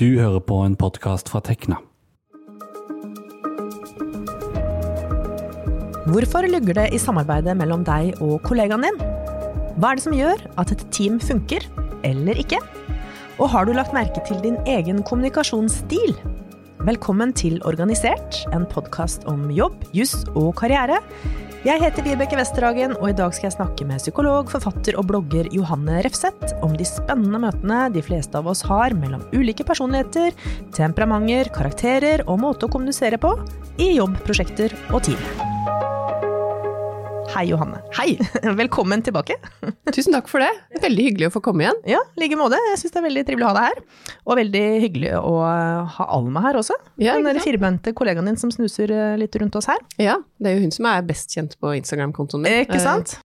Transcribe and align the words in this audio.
Du 0.00 0.14
hører 0.16 0.40
på 0.40 0.56
en 0.64 0.72
podkast 0.80 1.28
fra 1.28 1.42
Tekna. 1.44 1.76
Hvorfor 6.08 6.48
lugger 6.48 6.78
det 6.78 6.86
i 6.96 7.00
samarbeidet 7.02 7.52
mellom 7.60 7.84
deg 7.84 8.16
og 8.24 8.38
kollegaen 8.46 8.86
din? 8.86 8.96
Hva 9.76 9.90
er 9.90 10.00
det 10.00 10.04
som 10.06 10.16
gjør 10.16 10.40
at 10.62 10.72
et 10.72 10.86
team 10.88 11.18
funker, 11.20 11.66
eller 12.08 12.40
ikke? 12.40 12.62
Og 13.36 13.52
har 13.52 13.68
du 13.68 13.74
lagt 13.76 13.92
merke 13.92 14.24
til 14.24 14.40
din 14.40 14.56
egen 14.64 15.04
kommunikasjonsstil? 15.04 16.16
Velkommen 16.88 17.36
til 17.36 17.60
Organisert, 17.68 18.40
en 18.56 18.64
podkast 18.72 19.28
om 19.28 19.50
jobb, 19.52 19.84
juss 19.92 20.22
og 20.32 20.54
karriere. 20.62 21.02
Jeg 21.60 21.76
heter 21.82 22.00
Vibeke 22.06 22.38
Westerhagen, 22.38 22.94
og 22.96 23.10
i 23.10 23.16
dag 23.18 23.34
skal 23.36 23.50
jeg 23.50 23.54
snakke 23.58 23.84
med 23.84 24.00
psykolog, 24.00 24.48
forfatter 24.48 24.96
og 24.96 25.04
blogger 25.10 25.44
Johanne 25.52 25.98
Refseth 26.06 26.54
om 26.64 26.72
de 26.72 26.86
spennende 26.88 27.36
møtene 27.42 27.82
de 27.92 28.00
fleste 28.00 28.40
av 28.40 28.48
oss 28.48 28.64
har 28.64 28.96
mellom 28.96 29.26
ulike 29.36 29.66
personligheter, 29.68 30.32
temperamenter, 30.72 31.52
karakterer 31.52 32.24
og 32.24 32.40
måte 32.46 32.64
å 32.64 32.72
kommunisere 32.72 33.20
på 33.20 33.34
i 33.76 33.90
jobb, 33.98 34.16
prosjekter 34.24 34.72
og 34.88 35.04
team. 35.10 35.20
Hei, 37.30 37.44
Johanne. 37.46 37.78
Hei! 37.94 38.18
Velkommen 38.58 39.02
tilbake. 39.06 39.36
Tusen 39.94 40.14
takk 40.16 40.26
for 40.30 40.42
det. 40.42 40.48
Veldig 40.82 41.04
hyggelig 41.06 41.28
å 41.28 41.34
få 41.36 41.42
komme 41.46 41.62
igjen. 41.62 41.78
Ja, 41.92 42.00
i 42.16 42.24
like 42.24 42.38
måte. 42.38 42.58
Jeg 42.72 42.80
syns 42.80 42.96
det 42.96 42.98
er 42.98 43.06
veldig 43.06 43.22
trivelig 43.28 43.46
å 43.46 43.52
ha 43.52 43.54
deg 43.60 43.68
her. 43.68 43.82
Og 44.26 44.38
veldig 44.40 44.64
hyggelig 44.82 45.12
å 45.20 45.34
ha 45.94 46.08
Alma 46.10 46.42
her 46.48 46.58
også. 46.58 46.74
Ja, 46.98 47.14
Den 47.22 47.38
firbente 47.44 47.94
kollegaen 47.94 48.26
din 48.26 48.38
som 48.40 48.50
snuser 48.50 48.90
eh, 48.90 49.14
litt 49.20 49.38
rundt 49.38 49.54
oss 49.60 49.70
her. 49.70 49.78
Ja, 50.02 50.18
det 50.42 50.50
er 50.50 50.58
jo 50.58 50.66
hun 50.66 50.74
som 50.74 50.90
er 50.90 51.06
best 51.06 51.30
kjent 51.36 51.54
på 51.62 51.70
Instagram-kontoen 51.78 52.42
min. 52.42 52.64
Ikke 52.66 52.82
sant? 52.82 53.20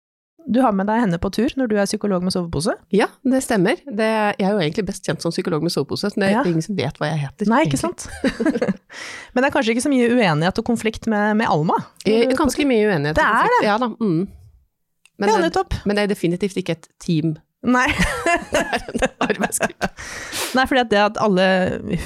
Du 0.51 0.59
har 0.65 0.73
med 0.75 0.89
deg 0.91 0.99
henne 1.05 1.19
på 1.23 1.31
tur 1.31 1.53
når 1.57 1.69
du 1.71 1.77
er 1.79 1.87
psykolog 1.87 2.25
med 2.27 2.35
sovepose. 2.35 2.73
Ja, 2.91 3.07
det 3.23 3.39
stemmer. 3.47 3.79
Det, 3.87 4.09
jeg 4.41 4.47
er 4.49 4.55
jo 4.57 4.63
egentlig 4.65 4.85
best 4.89 5.07
kjent 5.07 5.23
som 5.23 5.31
psykolog 5.31 5.63
med 5.63 5.71
sovepose, 5.71 6.11
så 6.11 6.19
det 6.19 6.27
er 6.27 6.35
Ja. 6.41 6.43
ingen 6.51 6.65
som 6.67 6.75
vet 6.79 6.99
hva 6.99 7.07
jeg 7.13 7.21
heter. 7.23 7.47
Nei, 7.53 7.61
ikke 7.69 7.79
sant? 7.79 8.09
Men 9.33 9.45
det 9.45 9.47
er 9.47 9.55
kanskje 9.55 9.77
ikke 9.77 9.85
så 9.87 9.93
mye 9.93 10.09
uenighet 10.11 10.59
og 10.59 10.67
konflikt 10.67 11.07
med, 11.07 11.37
med 11.39 11.47
Alma? 11.53 11.79
Eh, 12.05 12.33
Ganske 12.35 12.67
mye 12.67 12.89
uenighet. 12.91 13.15
Det 13.21 13.29
er 13.29 13.47
det. 13.55 13.61
Ja 13.69 13.79
da. 13.79 13.93
Mm. 14.01 14.27
Men, 15.21 15.29
ja, 15.29 15.37
det, 15.37 15.45
nettopp. 15.51 15.75
men 15.85 15.97
det 15.99 16.03
er 16.03 16.13
definitivt 16.15 16.57
ikke 16.57 16.75
et 16.79 16.87
team. 17.05 17.37
Nei. 17.63 17.87
Arbeidsgruppe. 19.29 19.89
Nei, 20.57 20.65
fordi 20.67 20.81
at 20.83 20.91
det 20.91 21.01
at 21.05 21.19
alle 21.21 21.47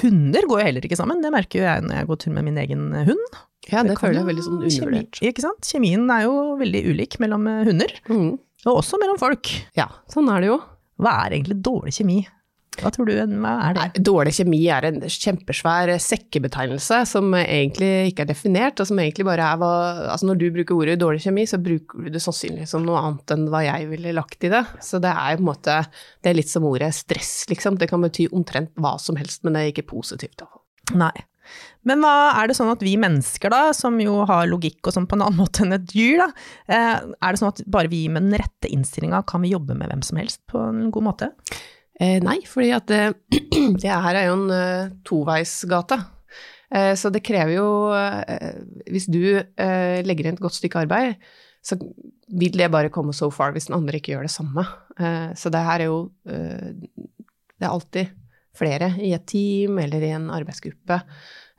hunder 0.01 0.47
går 0.49 0.59
jo 0.61 0.65
heller 0.67 0.85
ikke 0.87 0.97
sammen. 0.99 1.21
Det 1.23 1.31
merker 1.33 1.61
jo 1.61 1.65
jeg 1.67 1.85
når 1.87 2.01
jeg 2.01 2.09
går 2.11 2.19
tur 2.25 2.33
med 2.35 2.45
min 2.49 2.59
egen 2.61 2.89
hund. 3.07 3.37
Ja, 3.71 3.81
det, 3.83 3.91
det 3.95 3.97
føler 3.99 4.19
jeg 4.19 4.23
er 4.25 4.29
veldig 4.33 4.45
sånn 4.45 4.61
kjemi- 4.69 5.03
Ikke 5.31 5.41
sant? 5.41 5.61
Kjemien 5.65 6.05
er 6.13 6.23
jo 6.27 6.35
veldig 6.59 6.83
ulik 6.93 7.19
mellom 7.23 7.47
eh, 7.49 7.63
hunder, 7.65 7.91
Mm. 8.09 8.37
og 8.65 8.77
også 8.83 8.99
mellom 9.01 9.17
folk. 9.21 9.49
Ja, 9.75 9.87
sånn 10.13 10.29
er 10.35 10.41
det 10.45 10.47
jo. 10.53 10.61
Hva 11.01 11.25
er 11.25 11.35
egentlig 11.39 11.61
dårlig 11.65 11.93
kjemi? 11.97 12.25
Hva 12.75 12.89
tror 12.91 13.07
du 13.07 13.13
hva 13.15 13.51
er 13.69 13.73
det? 13.73 13.79
Nei, 13.79 14.01
dårlig 14.03 14.33
kjemi 14.35 14.57
er 14.67 14.83
en 14.89 14.97
kjempesvær 14.99 15.93
sekkebetegnelse 16.03 16.97
som 17.07 17.29
egentlig 17.39 18.09
ikke 18.11 18.25
er 18.25 18.29
definert, 18.33 18.81
og 18.83 18.89
som 18.89 18.99
egentlig 18.99 19.23
bare 19.27 19.45
er 19.47 19.59
hva 19.61 19.69
Altså 20.11 20.27
når 20.27 20.39
du 20.41 20.45
bruker 20.57 20.75
ordet 20.75 20.97
dårlig 20.99 21.23
kjemi, 21.23 21.45
så 21.47 21.55
bruker 21.61 22.03
du 22.03 22.09
det 22.11 22.21
sannsynligvis 22.23 22.73
som 22.75 22.83
noe 22.85 22.99
annet 22.99 23.31
enn 23.35 23.47
hva 23.51 23.63
jeg 23.63 23.87
ville 23.93 24.11
lagt 24.17 24.43
i 24.43 24.51
det. 24.51 24.63
Så 24.83 24.99
det 25.03 25.11
er 25.13 25.37
på 25.39 25.43
en 25.45 25.49
måte 25.53 25.77
Det 26.21 26.31
er 26.33 26.35
litt 26.35 26.51
som 26.51 26.67
ordet 26.67 26.91
stress, 26.93 27.45
liksom. 27.47 27.77
Det 27.79 27.87
kan 27.89 28.03
bety 28.03 28.27
omtrent 28.35 28.73
hva 28.75 28.97
som 28.99 29.15
helst, 29.15 29.43
men 29.43 29.53
det 29.55 29.61
er 29.63 29.71
ikke 29.71 29.87
positivt. 29.95 30.43
Nei. 30.93 31.13
Men 31.85 32.01
hva 32.03 32.15
er 32.39 32.49
det 32.49 32.57
sånn 32.57 32.71
at 32.73 32.83
vi 32.85 32.95
mennesker 33.01 33.53
da, 33.53 33.61
som 33.77 33.99
jo 34.01 34.21
har 34.29 34.49
logikk 34.49 34.81
og 34.85 34.95
sånn 34.95 35.07
på 35.09 35.19
en 35.19 35.27
annen 35.27 35.41
måte 35.43 35.65
enn 35.65 35.77
et 35.77 35.87
dyr 35.91 36.25
da, 36.25 36.31
eh, 36.71 36.97
er 37.05 37.29
det 37.29 37.41
sånn 37.41 37.53
at 37.53 37.63
bare 37.69 37.91
vi 37.91 38.05
med 38.09 38.27
den 38.27 38.39
rette 38.41 38.71
innstillinga 38.71 39.23
kan 39.29 39.45
vi 39.45 39.53
jobbe 39.53 39.77
med 39.77 39.91
hvem 39.91 40.03
som 40.05 40.21
helst 40.21 40.43
på 40.51 40.61
en 40.71 40.89
god 40.95 41.09
måte? 41.11 41.31
Eh, 41.99 42.17
nei, 42.23 42.41
at 42.75 42.91
det, 42.91 43.03
det 43.81 43.91
her 43.91 44.19
er 44.19 44.27
jo 44.27 44.35
en 44.41 44.51
uh, 44.51 44.93
toveisgate. 45.07 46.01
Eh, 46.73 46.93
så 46.97 47.11
det 47.13 47.23
krever 47.25 47.55
jo 47.59 47.67
eh, 47.93 48.57
Hvis 48.89 49.05
du 49.11 49.37
eh, 49.37 50.01
legger 50.05 50.27
inn 50.27 50.37
et 50.37 50.43
godt 50.43 50.57
stykke 50.57 50.81
arbeid, 50.85 51.21
så 51.65 51.77
vil 52.35 52.57
det 52.57 52.71
bare 52.73 52.91
komme 52.93 53.13
so 53.13 53.29
far 53.33 53.53
hvis 53.53 53.69
den 53.69 53.77
andre 53.77 53.99
ikke 53.99 54.15
gjør 54.15 54.27
det 54.27 54.33
samme. 54.33 54.65
Eh, 54.97 55.31
så 55.37 55.51
det 55.53 55.61
her 55.65 55.85
er 55.85 55.91
jo 55.91 55.99
eh, 56.29 56.73
Det 57.55 57.63
er 57.67 57.71
alltid 57.71 58.13
flere 58.57 58.93
i 59.01 59.13
et 59.15 59.25
team 59.29 59.79
eller 59.81 60.03
i 60.03 60.13
en 60.15 60.29
arbeidsgruppe. 60.33 61.01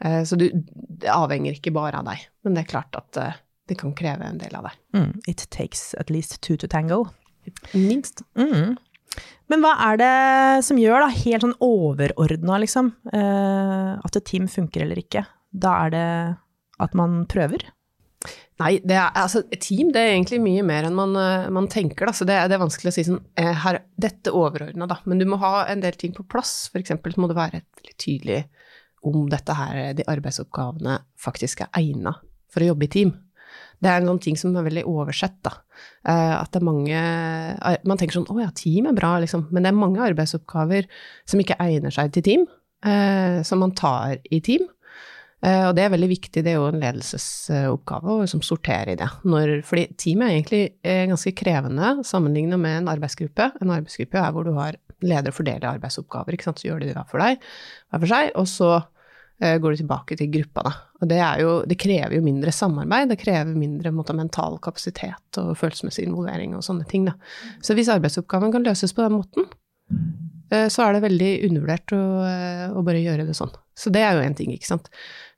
Eh, 0.05 0.23
så 0.29 0.39
du, 0.39 0.49
det 0.53 1.13
avhenger 1.13 1.57
ikke 1.57 1.75
bare 1.77 2.01
av 2.01 2.09
deg. 2.09 2.27
Men 2.45 2.57
det 2.57 2.65
er 2.65 2.73
klart 2.73 2.99
at 2.99 3.21
eh, 3.21 3.39
det 3.71 3.79
kan 3.81 3.95
kreve 3.99 4.27
en 4.27 4.41
del 4.41 4.55
av 4.57 4.69
deg. 4.69 4.81
Mm, 4.97 5.13
it 5.27 5.47
takes 5.55 5.95
at 6.01 6.11
least 6.13 6.41
two 6.43 6.57
to 6.57 6.69
tango. 6.71 7.05
Minst. 7.75 8.23
Mm. 8.39 8.77
Men 9.51 9.63
hva 9.63 9.73
er 9.89 10.01
det 10.01 10.15
som 10.67 10.79
gjør 10.81 11.05
da, 11.05 11.11
helt 11.15 11.45
sånn 11.45 11.57
overordna 11.63 12.59
liksom, 12.63 12.91
eh, 13.15 13.93
at 13.97 14.19
et 14.19 14.27
team 14.29 14.51
funker 14.51 14.85
eller 14.85 15.01
ikke? 15.01 15.25
Da 15.55 15.77
er 15.87 15.95
det 15.95 16.09
at 16.83 16.97
man 16.99 17.23
prøver? 17.31 17.63
Nei, 18.57 18.71
er, 18.89 19.11
altså, 19.21 19.43
team 19.61 19.91
er 19.93 20.15
egentlig 20.15 20.39
mye 20.41 20.63
mer 20.65 20.87
enn 20.89 20.95
man, 20.97 21.11
eh, 21.21 21.49
man 21.53 21.67
tenker. 21.69 22.09
Det, 22.09 22.33
er- 22.33 22.49
det 22.49 22.57
er 22.57 22.63
vanskelig 22.63 22.89
å 22.89 22.95
si 22.97 23.05
sånn 23.05 23.21
eh, 23.37 23.53
her, 23.67 23.83
Dette 24.01 24.33
overordna, 24.33 24.87
da. 24.89 24.97
Men 25.05 25.21
du 25.21 25.27
må 25.29 25.37
ha 25.43 25.67
en 25.69 25.83
del 25.85 25.93
ting 26.01 26.15
på 26.17 26.25
plass. 26.25 26.71
Eksempel 26.75 27.13
så 27.13 27.21
må 27.21 27.29
det 27.29 27.37
være 27.37 27.61
litt 27.85 27.99
tydelig 28.01 28.47
om 29.07 29.29
dette 29.31 29.55
her, 29.55 29.93
de 29.95 30.03
arbeidsoppgavene 30.09 30.97
faktisk 31.21 31.61
er 31.67 31.69
egna 31.79 32.15
for 32.51 32.65
å 32.65 32.71
jobbe 32.73 32.89
i 32.89 32.93
team. 32.97 33.13
Det 33.79 33.91
er 33.93 34.01
en 34.01 34.09
sånn 34.09 34.23
ting 34.25 34.39
som 34.41 34.57
er 34.57 34.65
veldig 34.67 34.87
oversett, 34.89 35.37
da. 35.45 35.53
Eh, 36.09 36.33
at 36.41 36.49
det 36.51 36.63
er 36.63 36.65
mange 36.65 37.01
Man 37.85 38.01
tenker 38.01 38.17
sånn 38.17 38.31
å 38.33 38.41
ja, 38.41 38.49
team 38.57 38.89
er 38.89 38.97
bra, 38.97 39.19
liksom. 39.21 39.51
Men 39.53 39.63
det 39.67 39.71
er 39.75 39.77
mange 39.85 40.01
arbeidsoppgaver 40.09 40.89
som 41.29 41.45
ikke 41.45 41.59
egner 41.61 41.93
seg 41.95 42.15
til 42.17 42.25
team, 42.25 42.47
som 43.45 43.59
man 43.61 43.73
tar 43.77 44.19
i 44.33 44.39
team. 44.45 44.65
Eh, 45.47 45.69
Og 45.69 45.77
det 45.79 45.85
er 45.85 45.93
veldig 45.95 46.09
viktig, 46.11 46.43
det 46.43 46.53
er 46.53 46.59
jo 46.59 46.71
en 46.71 46.81
ledelsesoppgave 46.83 48.17
å 48.17 48.23
liksom 48.25 48.43
sortere 48.47 48.97
i 48.97 48.99
det. 48.99 49.09
Når, 49.29 49.61
fordi 49.69 49.87
teamet 49.95 50.27
er 50.27 50.35
egentlig 50.35 50.65
eh, 50.83 51.05
ganske 51.11 51.35
krevende 51.39 51.93
sammenlignet 52.07 52.59
med 52.59 52.81
en 52.81 52.91
arbeidsgruppe. 52.97 53.53
En 53.63 53.73
arbeidsgruppe 53.77 54.19
er 54.23 54.35
hvor 54.35 54.49
du 54.49 54.53
har 54.59 54.81
leder 55.05 55.35
fordeler 55.35 55.69
arbeidsoppgaver, 55.75 56.35
ikke 56.35 56.49
sant, 56.49 56.61
så 56.63 56.71
gjør 56.71 56.83
de 56.83 56.91
det 56.91 56.97
hver 56.97 57.09
for 57.11 57.21
deg, 57.21 57.43
hver 57.93 58.01
for 58.01 58.11
seg, 58.11 58.31
og 58.41 58.47
så 58.49 58.71
eh, 59.45 59.59
går 59.61 59.75
du 59.75 59.83
tilbake 59.83 60.17
til 60.17 60.31
gruppa, 60.33 60.65
da. 60.65 60.73
Og 60.97 61.11
det, 61.11 61.19
jo, 61.43 61.51
det 61.69 61.77
krever 61.83 62.17
jo 62.17 62.23
mindre 62.25 62.55
samarbeid, 62.57 63.13
det 63.13 63.19
krever 63.21 63.53
mindre 63.53 63.93
måte, 63.93 64.17
mental 64.17 64.57
kapasitet 64.65 65.43
og 65.43 65.53
følelsesmessig 65.61 66.07
involvering 66.09 66.57
og 66.57 66.65
sånne 66.65 66.89
ting, 66.89 67.05
da. 67.11 67.13
Så 67.61 67.77
hvis 67.77 67.93
arbeidsoppgaven 67.93 68.57
kan 68.57 68.65
løses 68.65 68.97
på 68.97 69.05
den 69.05 69.19
måten, 69.19 69.51
så 70.71 70.85
er 70.87 70.97
det 70.97 71.05
veldig 71.07 71.31
undervurdert 71.49 71.95
å, 71.97 72.03
eh, 72.27 72.67
å 72.71 72.83
bare 72.87 73.03
gjøre 73.03 73.27
det 73.27 73.35
sånn. 73.39 73.55
Så 73.77 73.91
det 73.93 74.01
er 74.07 74.17
jo 74.17 74.25
én 74.25 74.37
ting, 74.37 74.53
ikke 74.55 74.69
sant. 74.71 74.87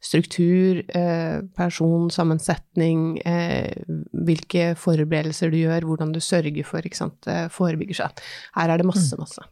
Struktur, 0.05 0.83
eh, 0.95 1.41
personsammensetning, 1.59 3.21
eh, 3.27 3.73
hvilke 4.15 4.75
forberedelser 4.79 5.51
du 5.51 5.59
gjør, 5.59 5.89
hvordan 5.89 6.13
du 6.15 6.21
sørger 6.23 6.65
for, 6.65 6.85
ikke 6.87 7.01
sant, 7.01 7.27
eh, 7.27 7.49
forebygger 7.49 8.03
seg. 8.03 8.23
Her 8.55 8.71
er 8.71 8.79
det 8.79 8.87
masse, 8.87 9.17
masse. 9.19 9.43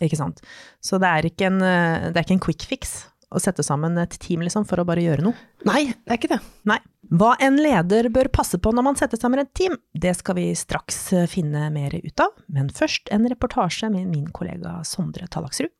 Ikke 0.00 0.18
sant? 0.18 0.40
Så 0.82 0.98
det 0.98 1.06
er 1.10 1.30
ikke 1.30 1.46
en, 1.46 1.62
eh, 1.62 2.10
det 2.10 2.16
er 2.16 2.26
ikke 2.26 2.38
en 2.38 2.46
quick 2.48 2.66
fix 2.66 3.06
å 3.30 3.40
sette 3.40 3.62
sammen 3.62 3.98
et 3.98 4.18
team 4.18 4.40
liksom, 4.40 4.66
for 4.66 4.80
å 4.80 4.86
bare 4.88 5.04
gjøre 5.04 5.22
noe. 5.22 5.34
Nei, 5.68 5.84
det 5.92 6.10
er 6.10 6.18
ikke 6.18 6.34
det. 6.34 6.40
Nei. 6.64 6.78
Hva 7.08 7.30
en 7.40 7.56
leder 7.56 8.10
bør 8.12 8.28
passe 8.28 8.58
på 8.60 8.68
når 8.74 8.84
man 8.84 8.98
setter 9.00 9.16
sammen 9.20 9.40
et 9.40 9.52
team, 9.56 9.78
det 9.96 10.12
skal 10.18 10.36
vi 10.36 10.50
straks 10.52 10.98
finne 11.32 11.70
mer 11.72 11.94
ut 11.96 12.20
av, 12.20 12.34
men 12.52 12.68
først 12.68 13.08
en 13.14 13.24
reportasje 13.32 13.88
med 13.94 14.10
min 14.10 14.26
kollega 14.36 14.82
Sondre 14.84 15.24
Tallaksrud. 15.32 15.72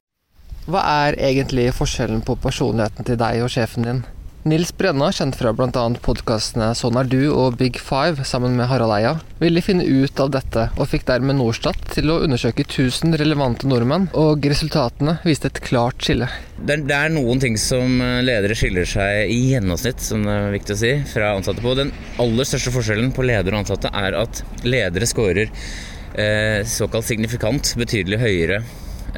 Hva 0.69 0.85
er 1.05 1.19
egentlig 1.21 1.69
forskjellen 1.77 2.25
på 2.25 2.37
personligheten 2.41 3.05
til 3.09 3.21
deg 3.21 3.43
og 3.45 3.53
sjefen 3.53 3.85
din? 3.85 4.01
Nils 4.47 4.71
Brenna, 4.79 5.09
kjent 5.11 5.35
fra 5.35 5.51
bl.a. 5.51 5.83
podkastene 5.99 6.69
Sånn 6.79 6.97
er 7.01 7.09
du 7.11 7.33
og 7.33 7.57
Big 7.59 7.81
Five 7.83 8.23
sammen 8.29 8.55
med 8.55 8.69
Harald 8.71 8.95
Eia, 8.95 9.17
ville 9.43 9.63
finne 9.65 9.83
ut 9.83 10.23
av 10.23 10.31
dette, 10.31 10.69
og 10.79 10.87
fikk 10.93 11.09
dermed 11.09 11.41
Norstat 11.41 11.91
til 11.97 12.13
å 12.15 12.21
undersøke 12.23 12.63
1000 12.63 13.19
relevante 13.19 13.67
nordmenn, 13.67 14.07
og 14.15 14.47
resultatene 14.47 15.17
viste 15.27 15.51
et 15.51 15.61
klart 15.67 16.07
skille. 16.07 16.31
Det 16.55 16.77
er, 16.77 16.87
det 16.87 16.97
er 17.01 17.15
noen 17.17 17.43
ting 17.43 17.59
som 17.59 17.99
eh, 18.05 18.21
ledere 18.23 18.55
skiller 18.59 18.87
seg 18.89 19.35
i 19.35 19.41
gjennomsnitt, 19.57 20.07
som 20.07 20.23
det 20.23 20.39
er 20.39 20.55
viktig 20.55 20.77
å 20.77 20.83
si, 20.87 20.95
fra 21.11 21.35
ansatte 21.35 21.65
på. 21.65 21.75
Den 21.79 21.91
aller 22.23 22.49
største 22.49 22.73
forskjellen 22.79 23.11
på 23.17 23.27
ledere 23.27 23.59
og 23.59 23.65
ansatte 23.65 23.91
er 23.91 24.21
at 24.23 24.45
ledere 24.63 25.11
scorer 25.11 25.51
eh, 25.51 26.63
såkalt 26.79 27.11
signifikant 27.11 27.75
betydelig 27.81 28.23
høyere 28.23 28.63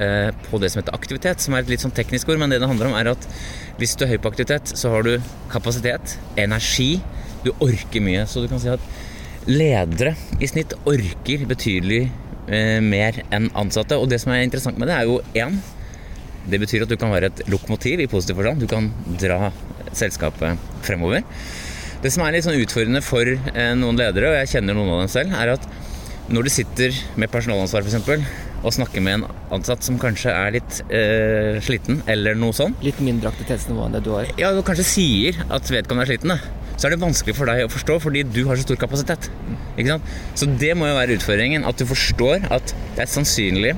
eh, 0.00 0.30
på 0.48 0.60
det 0.62 0.72
som 0.72 0.80
heter 0.80 0.96
aktivitet, 0.96 1.44
som 1.44 1.54
er 1.54 1.64
et 1.64 1.74
litt 1.74 1.84
sånn 1.84 1.94
teknisk 1.96 2.32
ord, 2.32 2.40
men 2.40 2.52
det 2.52 2.60
det 2.62 2.70
handler 2.70 2.90
om 2.90 2.98
er 2.98 3.12
at 3.12 3.28
hvis 3.80 3.96
du 3.96 4.04
er 4.04 4.12
høy 4.12 4.18
på 4.20 4.30
aktivitet, 4.34 4.74
så 4.76 4.92
har 4.92 5.06
du 5.06 5.14
kapasitet, 5.52 6.18
energi, 6.40 7.00
du 7.44 7.54
orker 7.64 8.04
mye. 8.04 8.26
Så 8.28 8.42
du 8.44 8.50
kan 8.50 8.60
si 8.60 8.68
at 8.68 8.82
ledere 9.48 10.12
i 10.40 10.48
snitt 10.50 10.74
orker 10.88 11.46
betydelig 11.48 12.02
eh, 12.04 12.78
mer 12.84 13.22
enn 13.32 13.48
ansatte. 13.56 13.96
Og 13.96 14.10
det 14.12 14.20
som 14.20 14.34
er 14.34 14.44
interessant 14.44 14.80
med 14.80 14.90
det, 14.90 14.98
er 14.98 15.08
jo 15.08 15.20
én 15.32 15.56
det 16.50 16.60
betyr 16.60 16.86
at 16.86 16.92
du 16.92 16.96
kan 17.00 17.12
være 17.12 17.28
et 17.28 17.42
lokomotiv 17.52 18.00
i 18.00 18.08
positiv 18.10 18.38
forstand. 18.40 18.62
Du 18.62 18.68
kan 18.68 18.88
dra 19.20 19.50
selskapet 19.96 20.60
fremover. 20.84 21.24
Det 22.00 22.12
som 22.12 22.24
er 22.24 22.32
litt 22.32 22.46
sånn 22.46 22.60
utfordrende 22.60 23.02
for 23.04 23.28
eh, 23.28 23.72
noen 23.76 23.98
ledere, 24.00 24.32
og 24.32 24.38
jeg 24.40 24.54
kjenner 24.54 24.76
noen 24.76 24.94
av 24.94 25.02
dem 25.04 25.12
selv, 25.12 25.36
er 25.36 25.54
at 25.56 25.66
når 26.30 26.46
du 26.46 26.52
sitter 26.52 26.96
med 27.20 27.32
personalansvar 27.32 27.84
f.eks., 27.84 28.24
å 28.62 28.70
snakke 28.74 29.00
med 29.00 29.20
en 29.20 29.26
ansatt 29.56 29.84
som 29.86 29.98
kanskje 30.00 30.32
er 30.36 30.56
litt 30.58 30.80
eh, 30.92 31.60
sliten, 31.64 32.02
eller 32.10 32.36
noe 32.38 32.52
sånn, 32.56 32.74
Litt 32.84 33.00
mindre 33.04 33.30
aktivitetsnivå 33.32 33.86
enn 33.86 33.94
det 33.96 34.02
du 34.04 34.10
har. 34.14 34.28
ja, 34.40 34.50
og 34.52 34.64
kanskje 34.68 34.84
sier 34.88 35.38
at 35.48 35.70
vedkommende 35.72 36.04
er 36.08 36.12
sliten, 36.12 36.34
da, 36.34 36.38
så 36.76 36.88
er 36.88 36.94
det 36.94 37.00
vanskelig 37.02 37.34
for 37.36 37.48
deg 37.50 37.64
å 37.66 37.72
forstå 37.72 37.96
fordi 38.04 38.22
du 38.28 38.42
har 38.48 38.56
så 38.60 38.64
stor 38.68 38.78
kapasitet. 38.80 39.30
Ikke 39.76 39.94
sant? 39.94 40.12
Så 40.38 40.48
det 40.60 40.74
må 40.76 40.88
jo 40.88 40.96
være 40.96 41.16
utfordringen, 41.18 41.64
at 41.68 41.80
du 41.80 41.84
forstår 41.88 42.46
at 42.52 42.74
det 42.96 43.04
er 43.04 43.10
sannsynlig 43.10 43.74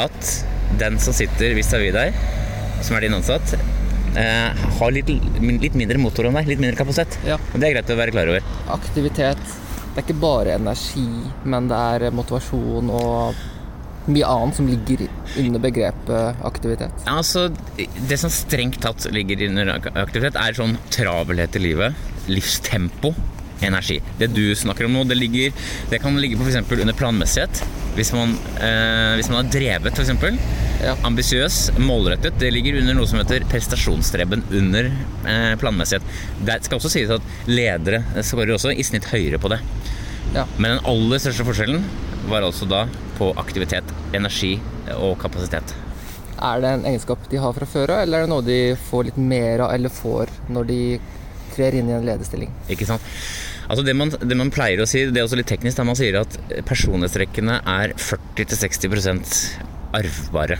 at 0.00 0.34
den 0.80 0.98
som 1.00 1.14
sitter 1.16 1.54
vis-à-vis 1.56 1.94
deg, 1.94 2.16
som 2.84 2.96
er 2.98 3.06
din 3.06 3.16
ansatt, 3.16 3.54
eh, 4.18 4.64
har 4.80 4.92
litt, 4.92 5.08
litt 5.40 5.76
mindre 5.78 6.00
motor 6.02 6.28
enn 6.28 6.36
deg, 6.40 6.48
litt 6.52 6.60
mindre 6.64 6.80
kapasitet. 6.80 7.16
Ja. 7.28 7.36
Og 7.52 7.60
det 7.60 7.68
er 7.70 7.76
greit 7.78 7.92
å 7.92 8.00
være 8.00 8.12
klar 8.16 8.32
over. 8.32 8.48
Aktivitet. 8.74 9.40
Det 9.94 10.02
er 10.02 10.06
ikke 10.08 10.20
bare 10.20 10.56
energi, 10.58 11.06
men 11.46 11.68
det 11.70 11.76
er 11.78 12.10
motivasjon 12.12 12.88
og 12.90 13.42
mye 14.06 14.26
annet 14.28 14.58
som 14.58 14.66
ligger 14.68 15.06
under 15.40 15.62
begrepet 15.64 16.42
aktivitet. 16.44 17.06
Altså, 17.10 17.46
det 18.08 18.18
som 18.20 18.32
strengt 18.32 18.80
tatt 18.84 19.06
ligger 19.14 19.46
under 19.48 19.76
aktivitet, 19.78 20.36
er 20.36 20.56
sånn 20.56 20.76
travelhet 20.92 21.56
i 21.56 21.62
livet, 21.64 22.04
livstempo, 22.28 23.14
energi. 23.64 24.00
Det 24.18 24.28
du 24.34 24.54
snakker 24.58 24.84
om 24.88 24.92
nå, 24.96 25.04
det, 25.08 25.16
ligger, 25.16 25.54
det 25.90 26.00
kan 26.02 26.16
ligge 26.20 26.36
på 26.36 26.46
eksempel 26.48 26.82
under 26.84 26.96
planmessighet. 26.98 27.62
Hvis 27.94 28.10
man, 28.12 28.34
eh, 28.58 29.14
hvis 29.16 29.30
man 29.30 29.40
har 29.44 29.50
drevet, 29.54 29.98
eksempel, 30.04 30.38
Ja. 30.84 30.96
ambisiøs, 31.06 31.70
målrettet, 31.78 32.34
det 32.38 32.50
ligger 32.52 32.80
under 32.80 32.96
noe 32.98 33.06
som 33.06 33.20
heter 33.20 33.46
prestasjonsstreben 33.48 34.42
under 34.50 34.90
eh, 35.24 35.54
planmessighet. 35.56 36.02
Det 36.44 36.58
skal 36.66 36.80
også 36.80 36.90
sies 36.92 37.12
at 37.14 37.22
ledere 37.46 38.02
skårer 38.20 38.56
også 38.58 38.74
i 38.74 38.82
snitt 38.84 39.06
høyere 39.08 39.38
på 39.40 39.48
det. 39.54 39.60
Ja. 40.34 40.44
Men 40.58 40.74
den 40.74 40.84
aller 40.90 41.22
største 41.22 41.46
forskjellen 41.46 41.86
var 42.30 42.46
altså 42.46 42.68
da 42.68 42.84
på 43.18 43.30
aktivitet, 43.40 43.88
energi 44.16 44.56
og 44.96 45.16
kapasitet. 45.22 45.74
Er 46.42 46.60
det 46.60 46.70
en 46.74 46.86
egenskap 46.90 47.28
de 47.30 47.40
har 47.40 47.54
fra 47.56 47.68
før 47.68 47.94
av, 47.94 48.04
eller 48.04 48.22
er 48.22 48.26
det 48.26 48.32
noe 48.32 48.44
de 48.46 48.60
får 48.88 49.10
litt 49.10 49.20
mer 49.20 49.64
av, 49.66 49.74
eller 49.76 49.92
får 49.92 50.32
når 50.52 50.70
de 50.70 50.80
trer 51.54 51.78
inn 51.78 51.90
i 51.90 51.96
en 51.96 52.06
lederstilling? 52.06 52.52
Ikke 52.72 52.88
sant? 52.88 53.04
Altså 53.64 53.84
det, 53.86 53.94
man, 53.96 54.10
det 54.12 54.36
man 54.36 54.52
pleier 54.52 54.82
å 54.82 54.88
si, 54.88 55.06
det 55.08 55.20
er 55.20 55.28
også 55.28 55.38
litt 55.40 55.48
teknisk, 55.48 55.78
da 55.78 55.86
man 55.88 55.96
sier 55.96 56.18
at 56.20 56.36
personlighetstrekkene 56.68 57.62
er 57.76 57.94
40-60% 57.96 59.38
arvbare. 59.96 60.58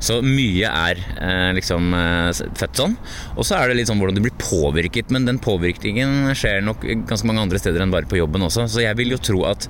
Så 0.00 0.16
mye 0.24 0.68
er 0.68 1.00
eh, 1.20 1.50
liksom 1.56 1.92
eh, 1.96 2.30
født 2.56 2.80
sånn. 2.80 2.94
Og 3.36 3.44
så 3.44 3.58
er 3.58 3.68
det 3.68 3.76
litt 3.76 3.90
sånn 3.90 4.00
hvordan 4.00 4.16
du 4.16 4.22
blir 4.24 4.36
påvirket. 4.40 5.12
Men 5.12 5.26
den 5.28 5.40
påvirkningen 5.44 6.32
skjer 6.32 6.64
nok 6.64 6.86
ganske 7.08 7.28
mange 7.28 7.44
andre 7.44 7.60
steder 7.60 7.84
enn 7.84 7.92
bare 7.92 8.08
på 8.08 8.16
jobben 8.16 8.46
også. 8.48 8.64
Så 8.72 8.80
jeg 8.84 8.96
vil 8.96 9.12
jo 9.12 9.20
tro 9.20 9.44
at 9.50 9.68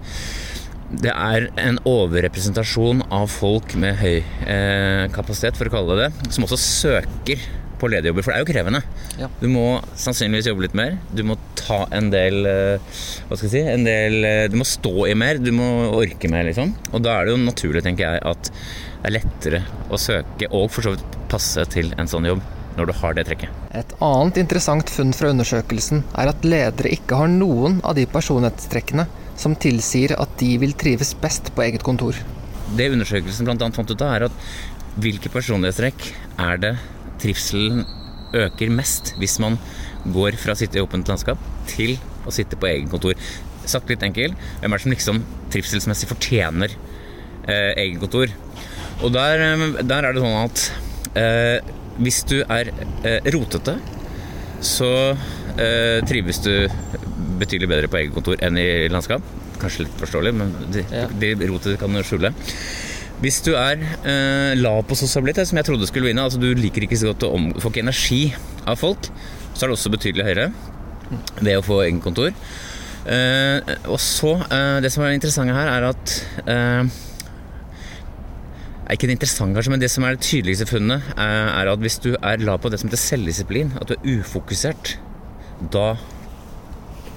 det 0.90 1.12
er 1.14 1.46
en 1.60 1.78
overrepresentasjon 1.86 3.04
av 3.14 3.30
folk 3.30 3.76
med 3.78 3.98
høy 4.00 4.18
eh, 4.18 5.06
kapasitet, 5.14 5.58
for 5.58 5.70
å 5.70 5.74
kalle 5.74 5.96
det 5.96 6.08
det, 6.08 6.30
som 6.34 6.46
også 6.46 6.58
søker 6.60 7.44
på 7.80 7.88
lederjobber. 7.88 8.24
For 8.26 8.32
det 8.32 8.40
er 8.40 8.44
jo 8.44 8.50
krevende. 8.50 8.82
Ja. 9.20 9.30
Du 9.40 9.46
må 9.52 9.64
sannsynligvis 9.98 10.50
jobbe 10.50 10.66
litt 10.66 10.76
mer. 10.76 10.98
Du 11.16 11.22
må 11.26 11.38
ta 11.58 11.84
en 11.96 12.10
del 12.12 12.42
eh, 12.48 12.98
Hva 13.28 13.38
skal 13.38 13.46
jeg 13.46 13.54
si 13.54 13.62
en 13.72 13.86
del, 13.86 14.18
eh, 14.26 14.44
Du 14.52 14.58
må 14.60 14.66
stå 14.68 14.94
i 15.08 15.16
mer. 15.18 15.40
Du 15.40 15.52
må 15.56 15.68
orke 15.94 16.30
mer, 16.32 16.44
liksom. 16.48 16.74
Og 16.92 17.04
da 17.06 17.16
er 17.16 17.28
det 17.28 17.36
jo 17.36 17.42
naturlig, 17.46 17.84
tenker 17.86 18.06
jeg, 18.06 18.24
at 18.26 18.50
det 18.50 19.08
er 19.08 19.16
lettere 19.16 19.62
å 19.88 20.00
søke 20.00 20.50
og 20.52 20.66
for 20.74 20.84
så 20.84 20.96
vidt 20.96 21.20
passe 21.30 21.62
til 21.72 21.94
en 21.96 22.10
sånn 22.10 22.26
jobb 22.28 22.42
når 22.76 22.90
du 22.90 22.92
har 23.00 23.16
det 23.16 23.24
trekket. 23.28 23.62
Et 23.76 23.94
annet 24.04 24.42
interessant 24.42 24.92
funn 24.92 25.14
fra 25.16 25.30
undersøkelsen 25.32 26.04
er 26.20 26.30
at 26.30 26.44
ledere 26.46 26.92
ikke 26.94 27.18
har 27.22 27.32
noen 27.32 27.80
av 27.86 27.96
de 27.98 28.04
personlighetstrekkene 28.10 29.06
som 29.40 29.56
tilsier 29.56 30.14
at 30.20 30.36
de 30.40 30.54
vil 30.60 30.76
trives 30.78 31.14
best 31.22 31.52
på 31.56 31.64
eget 31.64 31.84
kontor. 31.86 32.18
Det 32.76 32.90
undersøkelsen 32.92 33.48
annet 33.48 33.76
fant 33.76 33.90
ut 33.90 34.04
av, 34.04 34.12
er 34.14 34.26
at 34.28 35.00
hvilke 35.00 35.30
personlighetstrekk 35.32 36.06
er 36.44 36.60
det 36.60 36.74
trivselen 37.22 37.84
øker 38.36 38.70
mest 38.72 39.14
hvis 39.20 39.38
man 39.42 39.58
går 40.14 40.36
fra 40.40 40.54
å 40.54 40.58
sitte 40.58 40.78
i 40.78 40.84
åpent 40.84 41.08
landskap 41.10 41.40
til 41.70 41.96
å 42.26 42.34
sitte 42.34 42.58
på 42.60 42.68
egen 42.70 42.90
kontor. 42.92 43.18
Sagt 43.68 43.90
litt 43.90 44.04
enkelt, 44.06 44.38
hvem 44.60 44.72
er 44.72 44.80
det 44.80 44.84
som 44.84 44.94
liksom 44.94 45.20
trivselsmessig 45.52 46.08
fortjener 46.10 46.72
eh, 46.72 47.72
egen 47.82 48.00
kontor? 48.02 48.32
Og 49.00 49.12
der, 49.14 49.44
eh, 49.50 49.82
der 49.82 50.06
er 50.06 50.16
det 50.16 50.24
sånn 50.24 50.38
at 50.44 50.64
eh, 51.20 51.72
hvis 52.00 52.22
du 52.30 52.38
er 52.46 52.72
eh, 53.04 53.30
rotete, 53.34 53.76
så 54.64 54.90
eh, 55.56 56.00
trives 56.08 56.40
du 56.44 56.52
betydelig 57.40 57.68
bedre 57.70 57.90
på 57.90 57.98
eget 58.00 58.14
kontor 58.16 58.40
enn 58.44 58.58
i 58.60 58.68
landskap. 58.92 59.24
Kanskje 59.60 59.86
litt 59.86 59.98
forståelig, 60.00 60.32
men 60.36 60.54
det, 60.72 60.86
Ja. 60.92 61.06
de 61.08 61.34
rotet 61.50 61.78
kan 61.80 62.00
skjule. 62.04 62.32
Hvis 63.20 63.42
du 63.44 63.52
er 63.52 63.76
eh, 64.08 64.54
lav 64.56 64.82
på 64.88 64.96
sosialitet, 64.96 65.48
som 65.48 65.58
jeg 65.60 65.66
trodde 65.68 65.86
skulle 65.88 66.08
vinne, 66.08 66.22
altså 66.24 66.40
du 66.40 66.54
liker 66.56 66.86
ikke 66.86 66.96
så 66.96 67.10
godt 67.12 67.26
å 67.28 67.34
om, 67.36 67.50
får 67.60 67.74
ikke 67.74 67.84
energi 67.84 68.22
av 68.66 68.78
folk, 68.80 69.10
så 69.52 69.64
er 69.64 69.68
det 69.68 69.76
også 69.76 69.92
betydelig 69.92 70.24
høyere 70.24 70.46
ved 71.42 71.58
å 71.58 71.64
få 71.66 71.82
egen 71.84 72.00
kontor. 72.00 72.32
Eh, 73.04 73.60
og 73.88 73.98
så, 74.00 74.34
eh, 74.48 74.80
det 74.80 74.92
som 74.92 75.04
er 75.04 75.16
interessant 75.16 75.52
her, 75.52 75.68
er 75.68 75.88
at 75.90 76.14
eh, 76.46 76.88
er 78.90 78.96
ikke 78.96 79.08
det 79.10 79.18
interessante, 79.18 79.54
kanskje, 79.56 79.70
men 79.74 79.82
det 79.84 79.90
som 79.92 80.04
er 80.04 80.16
det 80.16 80.24
tydeligste 80.26 80.66
funnet, 80.66 81.12
er, 81.16 81.50
er 81.60 81.70
at 81.72 81.82
hvis 81.84 81.98
du 82.02 82.10
er 82.16 82.42
lav 82.42 82.60
på 82.62 82.72
det 82.72 82.80
som 82.80 82.88
heter 82.90 83.00
selvdisiplin, 83.04 83.74
at 83.80 83.88
du 83.90 83.94
er 83.98 84.16
ufokusert, 84.18 84.96
da 85.72 85.92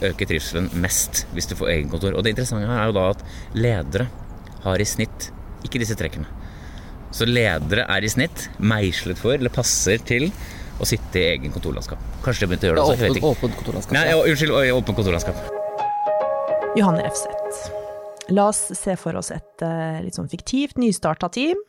øker 0.09 0.29
trivselen 0.29 0.69
mest 0.83 1.23
hvis 1.33 1.49
du 1.49 1.55
får 1.59 1.71
egenkontor. 1.77 2.17
Og 2.17 2.25
det 2.25 2.33
interessante 2.33 2.69
her 2.69 2.81
er 2.81 2.91
jo 2.91 2.97
da 2.97 3.09
at 3.13 3.23
ledere 3.55 4.07
har 4.63 4.81
i 4.81 4.87
snitt 4.87 5.29
ikke 5.63 5.81
disse 5.81 5.97
trekkene. 5.99 6.27
Så 7.13 7.27
ledere 7.29 7.85
er 7.93 8.03
i 8.03 8.09
snitt 8.09 8.47
meislet 8.57 9.19
for, 9.19 9.37
eller 9.37 9.53
passer 9.53 10.01
til, 10.03 10.31
å 10.81 10.87
sitte 10.89 11.19
i 11.21 11.27
egen 11.35 11.53
kontorlandskap. 11.53 12.01
Kanskje 12.25 12.43
de 12.43 12.49
begynte 12.49 12.65
å 12.65 12.71
gjøre 12.71 12.79
det 12.79 12.95
også, 12.95 13.11
ikke. 13.11 13.29
åpent 13.29 13.57
kontorlandskap. 13.59 13.95
Nei, 13.95 14.07
ja, 14.09 14.17
unnskyld, 14.19 14.55
oi, 14.57 14.65
åpent 14.73 14.97
kontorlandskap. 14.97 15.43
Johanne 16.79 17.05
Refseth. 17.05 17.67
La 18.33 18.47
oss 18.49 18.63
se 18.79 18.95
for 18.97 19.19
oss 19.19 19.29
et 19.35 19.65
eh, 19.65 19.99
litt 20.01 20.17
sånn 20.17 20.31
fiktivt, 20.31 20.79
nystarta 20.81 21.29
team, 21.33 21.59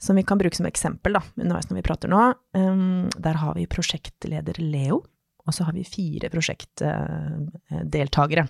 som 0.00 0.16
vi 0.16 0.24
kan 0.26 0.40
bruke 0.40 0.56
som 0.56 0.68
eksempel 0.68 1.18
da, 1.18 1.22
underveis 1.36 1.68
når 1.68 1.80
vi 1.80 1.84
prater 1.86 2.12
nå. 2.12 2.22
Um, 2.56 3.10
der 3.16 3.40
har 3.42 3.56
vi 3.58 3.66
prosjektleder 3.70 4.60
Leo, 4.62 5.02
og 5.44 5.52
så 5.52 5.60
har 5.66 5.74
vi 5.76 5.84
fire 5.84 6.30
prosjektdeltakere. 6.32 8.44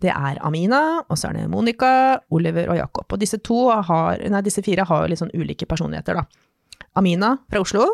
Det 0.00 0.12
er 0.12 0.38
Amina, 0.46 1.04
og 1.04 1.18
så 1.18 1.28
er 1.28 1.34
det 1.36 1.52
Monica, 1.52 1.90
Oliver 2.32 2.66
og 2.72 2.78
Jakob. 2.80 3.12
Og 3.12 3.18
disse, 3.20 3.38
har, 3.90 4.12
nei, 4.32 4.46
disse 4.46 4.64
fire 4.64 4.88
har 4.88 5.08
litt 5.10 5.20
sånn 5.20 5.36
ulike 5.36 5.68
personligheter, 5.68 6.14
da. 6.16 6.24
Amina 6.96 7.36
fra 7.50 7.60
Oslo, 7.62 7.84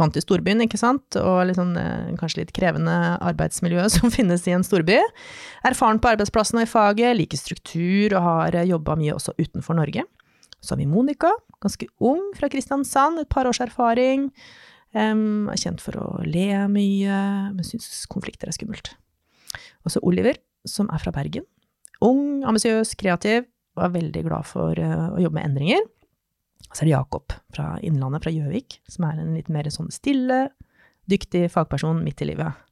vant 0.00 0.14
til 0.14 0.24
storbyen, 0.24 0.62
ikke 0.64 0.80
sant, 0.80 1.18
og 1.20 1.42
litt 1.48 1.58
sånn, 1.58 1.74
eh, 1.78 2.14
kanskje 2.18 2.42
litt 2.42 2.54
krevende 2.56 2.94
arbeidsmiljø 3.20 3.82
som 3.96 4.14
finnes 4.14 4.46
i 4.48 4.54
en 4.56 4.66
storby. 4.66 4.98
Erfaren 5.68 6.00
på 6.00 6.10
arbeidsplassen 6.14 6.58
og 6.60 6.64
i 6.64 6.70
faget, 6.70 7.18
liker 7.18 7.40
struktur 7.40 8.16
og 8.16 8.22
har 8.30 8.62
jobba 8.68 8.96
mye 8.98 9.16
også 9.18 9.36
utenfor 9.38 9.74
Norge. 9.78 10.02
Så 10.64 10.74
har 10.74 10.80
vi 10.80 10.88
Monica, 10.90 11.30
ganske 11.62 11.86
ung, 12.02 12.32
fra 12.38 12.48
Kristiansand, 12.50 13.20
et 13.20 13.30
par 13.30 13.46
års 13.46 13.60
erfaring. 13.62 14.30
Em, 14.96 15.48
er 15.52 15.60
kjent 15.60 15.82
for 15.84 15.98
å 16.00 16.06
le 16.24 16.48
mye, 16.72 17.18
men 17.52 17.66
syns 17.66 18.06
konflikter 18.08 18.48
er 18.48 18.56
skummelt. 18.56 18.94
Og 19.84 19.92
så 19.92 20.02
Oliver, 20.06 20.38
som 20.68 20.88
er 20.92 21.02
fra 21.02 21.12
Bergen. 21.14 21.44
Ung, 22.04 22.44
ambisiøs, 22.46 22.94
kreativ, 22.98 23.48
og 23.76 23.84
er 23.84 23.94
veldig 23.98 24.22
glad 24.26 24.46
for 24.48 24.78
uh, 24.78 25.10
å 25.12 25.20
jobbe 25.20 25.38
med 25.38 25.50
endringer. 25.50 25.84
Og 26.68 26.72
så 26.72 26.82
er 26.82 26.88
det 26.88 26.94
Jakob 26.94 27.34
fra 27.54 27.68
Innlandet, 27.84 28.24
fra 28.24 28.32
Gjøvik, 28.32 28.80
som 28.90 29.06
er 29.08 29.20
en 29.20 29.36
litt 29.36 29.50
mer 29.52 29.68
sånn 29.72 29.92
stille, 29.94 30.48
dyktig 31.08 31.46
fagperson 31.52 32.02
midt 32.04 32.24
i 32.24 32.30
livet. 32.32 32.64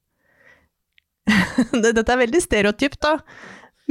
Dette 1.73 2.07
er 2.07 2.23
veldig 2.23 2.43
stereotypt, 2.43 3.01
da. 3.05 3.17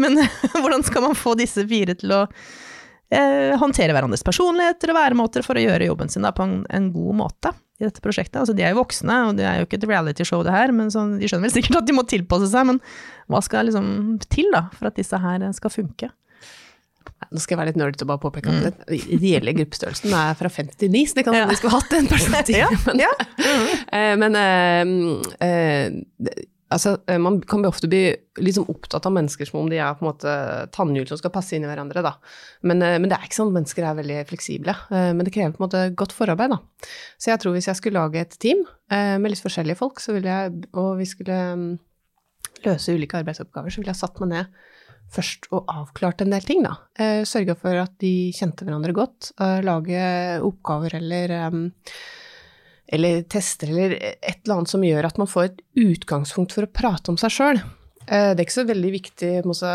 Men 0.01 0.20
hvordan 0.62 0.86
skal 0.86 1.08
man 1.08 1.17
få 1.17 1.36
disse 1.39 1.65
fire 1.70 1.96
til 1.98 2.13
å 2.13 2.24
eh, 2.25 3.53
håndtere 3.60 3.96
hverandres 3.96 4.25
personligheter 4.27 4.91
og 4.91 5.00
væremåter 5.00 5.46
for 5.46 5.58
å 5.58 5.63
gjøre 5.63 5.89
jobben 5.89 6.12
sin 6.12 6.27
da, 6.27 6.34
på 6.36 6.46
en, 6.46 6.60
en 6.70 6.91
god 6.94 7.22
måte 7.22 7.53
i 7.79 7.84
dette 7.88 8.03
prosjektet? 8.03 8.38
Altså, 8.39 8.55
de 8.55 8.63
er 8.63 8.72
jo 8.74 8.82
voksne, 8.82 9.15
og 9.29 9.39
det 9.39 9.48
er 9.48 9.60
jo 9.60 9.67
ikke 9.67 9.79
et 9.82 9.88
realityshow 9.89 10.44
det 10.48 10.53
her, 10.55 10.72
men 10.75 10.91
så, 10.94 11.03
de 11.20 11.27
skjønner 11.27 11.50
vel 11.50 11.55
sikkert 11.58 11.82
at 11.82 11.89
de 11.89 11.96
må 11.98 12.05
tilpasse 12.08 12.51
seg, 12.53 12.70
men 12.72 12.79
hva 13.32 13.41
skal 13.44 13.67
liksom 13.67 13.89
til 14.32 14.48
da, 14.55 14.67
for 14.77 14.91
at 14.91 15.00
disse 15.00 15.20
her 15.20 15.44
skal 15.58 15.74
funke? 15.74 16.12
Nå 17.32 17.41
skal 17.41 17.55
jeg 17.55 17.60
være 17.60 17.72
litt 17.72 17.79
nerdete 17.79 18.05
og 18.05 18.10
bare 18.12 18.22
påpeke 18.22 18.51
at 18.51 18.82
den 18.88 19.13
ideelle 19.17 19.53
gruppestørrelsen 19.55 20.13
er 20.15 20.36
fra 20.38 20.50
50 20.51 20.77
til 20.82 20.91
9, 20.94 21.03
så 21.10 21.17
det 21.17 21.24
kan 21.25 21.36
hende 21.38 21.53
vi 21.53 21.60
skulle 21.60 21.77
hatt 21.77 21.96
en 21.98 22.10
person 22.13 22.36
til. 22.48 22.60
Ja, 22.62 22.70
Men, 22.86 23.01
Mm 23.46 23.65
-hmm. 23.91 24.17
men 24.17 24.36
uh, 24.36 25.48
eh, 25.48 25.91
det- 26.17 26.46
altså, 26.75 26.98
eh, 27.08 27.20
man 27.22 27.39
kan 27.48 27.65
ofte 27.67 27.88
bli 27.89 28.03
liksom 28.44 28.67
opptatt 28.72 29.08
av 29.08 29.13
mennesker 29.15 29.48
som 29.48 29.62
om 29.62 29.70
de 29.72 29.79
er 29.79 29.96
på 29.96 30.03
en 30.03 30.10
måte 30.12 30.36
tannhjul 30.75 31.08
som 31.10 31.20
skal 31.22 31.34
passe 31.34 31.55
inn 31.55 31.65
i 31.65 31.70
hverandre. 31.70 32.03
Da. 32.05 32.13
Men, 32.67 32.84
eh, 32.84 32.98
men 33.00 33.10
det 33.10 33.17
er 33.17 33.27
ikke 33.27 33.39
sånn, 33.39 33.53
at 33.53 33.58
mennesker 33.60 33.88
er 33.88 33.98
veldig 34.01 34.20
fleksible. 34.32 34.75
eh, 34.91 35.12
Men 35.15 35.24
det 35.25 35.34
krever 35.34 35.55
på 35.55 35.63
en 35.63 35.67
måte 35.70 35.84
godt 35.96 36.15
forarbeid. 36.15 36.55
Da. 36.55 36.89
Så 37.17 37.32
jeg 37.32 37.41
tror 37.41 37.55
hvis 37.55 37.70
jeg 37.72 37.79
skulle 37.79 38.01
lage 38.01 38.22
et 38.22 38.38
team 38.39 38.65
med 38.91 39.32
litt 39.32 39.41
forskjellige 39.41 39.79
folk, 39.79 40.00
jeg, 40.00 40.51
og 40.77 40.98
vi 41.00 41.05
skulle 41.10 41.38
mm, 41.58 41.79
løse 42.65 42.94
ulike 42.94 43.17
arbeidsoppgaver, 43.17 43.74
så 43.74 43.82
ville 43.82 43.94
jeg 43.96 44.01
satt 44.03 44.20
meg 44.22 44.29
ned 44.29 44.46
først 45.15 45.48
og 45.53 45.65
avklart 45.70 46.22
en 46.22 46.34
del 46.34 46.46
ting, 46.46 46.62
da. 46.65 46.75
Sørga 47.25 47.55
for 47.58 47.77
at 47.77 47.94
de 48.01 48.32
kjente 48.34 48.65
hverandre 48.65 48.94
godt. 48.94 49.32
Lage 49.65 50.03
oppgaver 50.46 50.98
eller 50.98 51.34
em, 51.39 51.60
eller 52.94 53.24
tester 53.32 53.72
eller 53.74 53.96
et 53.98 54.42
eller 54.44 54.60
annet 54.60 54.70
som 54.72 54.84
gjør 54.86 55.08
at 55.08 55.18
man 55.22 55.30
får 55.30 55.48
et 55.50 55.62
utgangspunkt 55.82 56.54
for 56.54 56.68
å 56.68 56.72
prate 56.72 57.10
om 57.13 57.18
seg 57.18 57.34
sjøl. 57.34 57.62
Det 58.06 58.38
er 58.38 58.44
ikke 58.44 58.54
så 58.60 58.68
veldig 58.70 58.89
viktig 58.94 59.30
måse, 59.50 59.70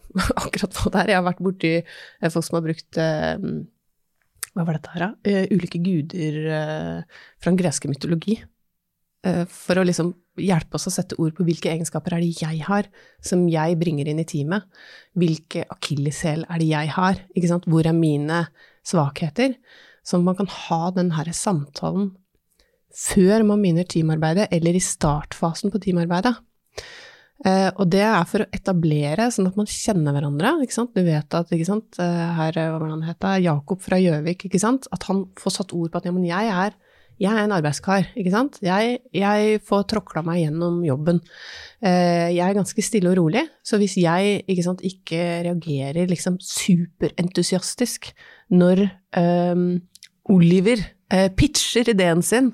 akkurat 0.46 0.78
hva 0.80 0.92
det 0.94 1.00
er. 1.02 1.10
Jeg 1.12 1.18
har 1.18 1.26
vært 1.26 1.42
borti 1.44 1.72
eh, 1.76 2.30
folk 2.32 2.46
som 2.46 2.56
har 2.56 2.64
brukt 2.64 2.96
eh, 3.02 3.48
Hva 4.56 4.64
var 4.64 4.78
dette 4.78 4.94
her, 4.94 5.02
da? 5.04 5.08
Eh, 5.28 5.50
Ulike 5.52 5.82
guder 5.84 6.38
eh, 6.56 7.18
fra 7.36 7.52
den 7.52 7.58
greske 7.60 7.90
mytologi. 7.92 8.38
Eh, 9.28 9.42
For 9.52 9.76
å 9.76 9.84
liksom 9.84 10.14
hjelpe 10.40 10.76
oss 10.80 10.88
å 10.88 10.94
sette 10.94 11.18
ord 11.20 11.36
på 11.36 11.44
hvilke 11.44 11.68
egenskaper 11.74 12.16
er 12.16 12.24
det 12.24 12.40
jeg 12.40 12.64
har, 12.64 12.88
som 13.24 13.44
jeg 13.52 13.76
bringer 13.80 14.08
inn 14.08 14.24
i 14.24 14.28
teamet. 14.28 14.64
Hvilke 15.16 15.66
akilleshæl 15.76 16.46
er 16.48 16.60
det 16.64 16.70
jeg 16.72 16.92
har? 16.96 17.20
Ikke 17.36 17.52
sant? 17.52 17.68
Hvor 17.68 17.84
er 17.88 17.96
mine 17.96 18.46
svakheter? 18.88 19.56
Sånn 20.06 20.24
at 20.24 20.30
man 20.32 20.40
kan 20.40 20.48
ha 20.64 20.80
den 20.96 21.12
her 21.16 21.28
samtalen 21.36 22.14
før 22.96 23.44
man 23.44 23.60
begynner 23.62 23.88
teamarbeidet, 23.88 24.48
eller 24.56 24.76
i 24.76 24.82
startfasen 24.82 25.72
på 25.72 25.80
teamarbeidet. 25.84 26.32
Eh, 27.44 27.68
og 27.76 27.90
det 27.92 28.00
er 28.00 28.24
for 28.28 28.42
å 28.42 28.48
etablere, 28.56 29.28
sånn 29.32 29.50
at 29.50 29.58
man 29.58 29.68
kjenner 29.68 30.16
hverandre. 30.16 30.54
Du 30.94 31.02
vet 31.04 31.36
at 31.36 31.52
sant? 31.68 32.00
eh, 32.00 32.26
her, 32.38 32.56
hva 32.72 32.88
han 32.88 33.04
het, 33.04 33.28
Jakob 33.44 33.84
fra 33.84 34.00
Gjøvik, 34.00 34.48
at 34.48 35.08
han 35.10 35.26
får 35.36 35.58
satt 35.58 35.76
ord 35.76 35.92
på 35.92 36.00
at 36.00 36.08
ja, 36.08 36.14
men 36.16 36.24
jeg 36.24 36.48
er, 36.48 36.78
jeg 37.20 37.32
er 37.32 37.44
en 37.44 37.54
arbeidskar, 37.56 38.08
ikke 38.16 38.32
sant. 38.32 38.58
Jeg, 38.64 39.02
jeg 39.12 39.60
får 39.64 39.84
tråkla 39.92 40.24
meg 40.24 40.46
gjennom 40.46 40.80
jobben. 40.84 41.20
Eh, 41.84 42.32
jeg 42.32 42.44
er 42.48 42.56
ganske 42.56 42.84
stille 42.84 43.12
og 43.12 43.20
rolig, 43.20 43.44
så 43.60 43.76
hvis 43.80 43.98
jeg 44.00 44.40
ikke, 44.46 44.64
sant, 44.64 44.80
ikke 44.84 45.22
reagerer 45.50 46.08
liksom 46.08 46.40
superentusiastisk 46.40 48.08
når 48.56 48.86
eh, 49.20 49.66
Oliver 50.32 50.80
uh, 51.12 51.28
pitcher 51.36 51.90
ideen 51.92 52.22
sin, 52.24 52.52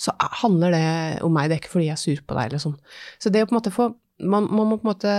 så 0.00 0.14
handler 0.42 0.74
det 0.74 0.86
om 1.26 1.34
meg, 1.34 1.48
det 1.48 1.56
er 1.56 1.62
ikke 1.62 1.74
fordi 1.76 1.88
jeg 1.88 1.96
er 1.96 2.02
sur 2.02 2.22
på 2.26 2.36
deg 2.36 2.50
eller 2.50 2.62
sånn. 2.62 2.78
Så 3.22 3.30
det 3.32 3.44
å 3.44 3.48
på 3.48 3.54
en 3.54 3.60
måte 3.60 3.74
få 3.74 3.92
man, 4.22 4.46
man 4.50 4.68
må 4.70 4.78
på 4.78 4.86
en 4.86 4.92
måte 4.92 5.14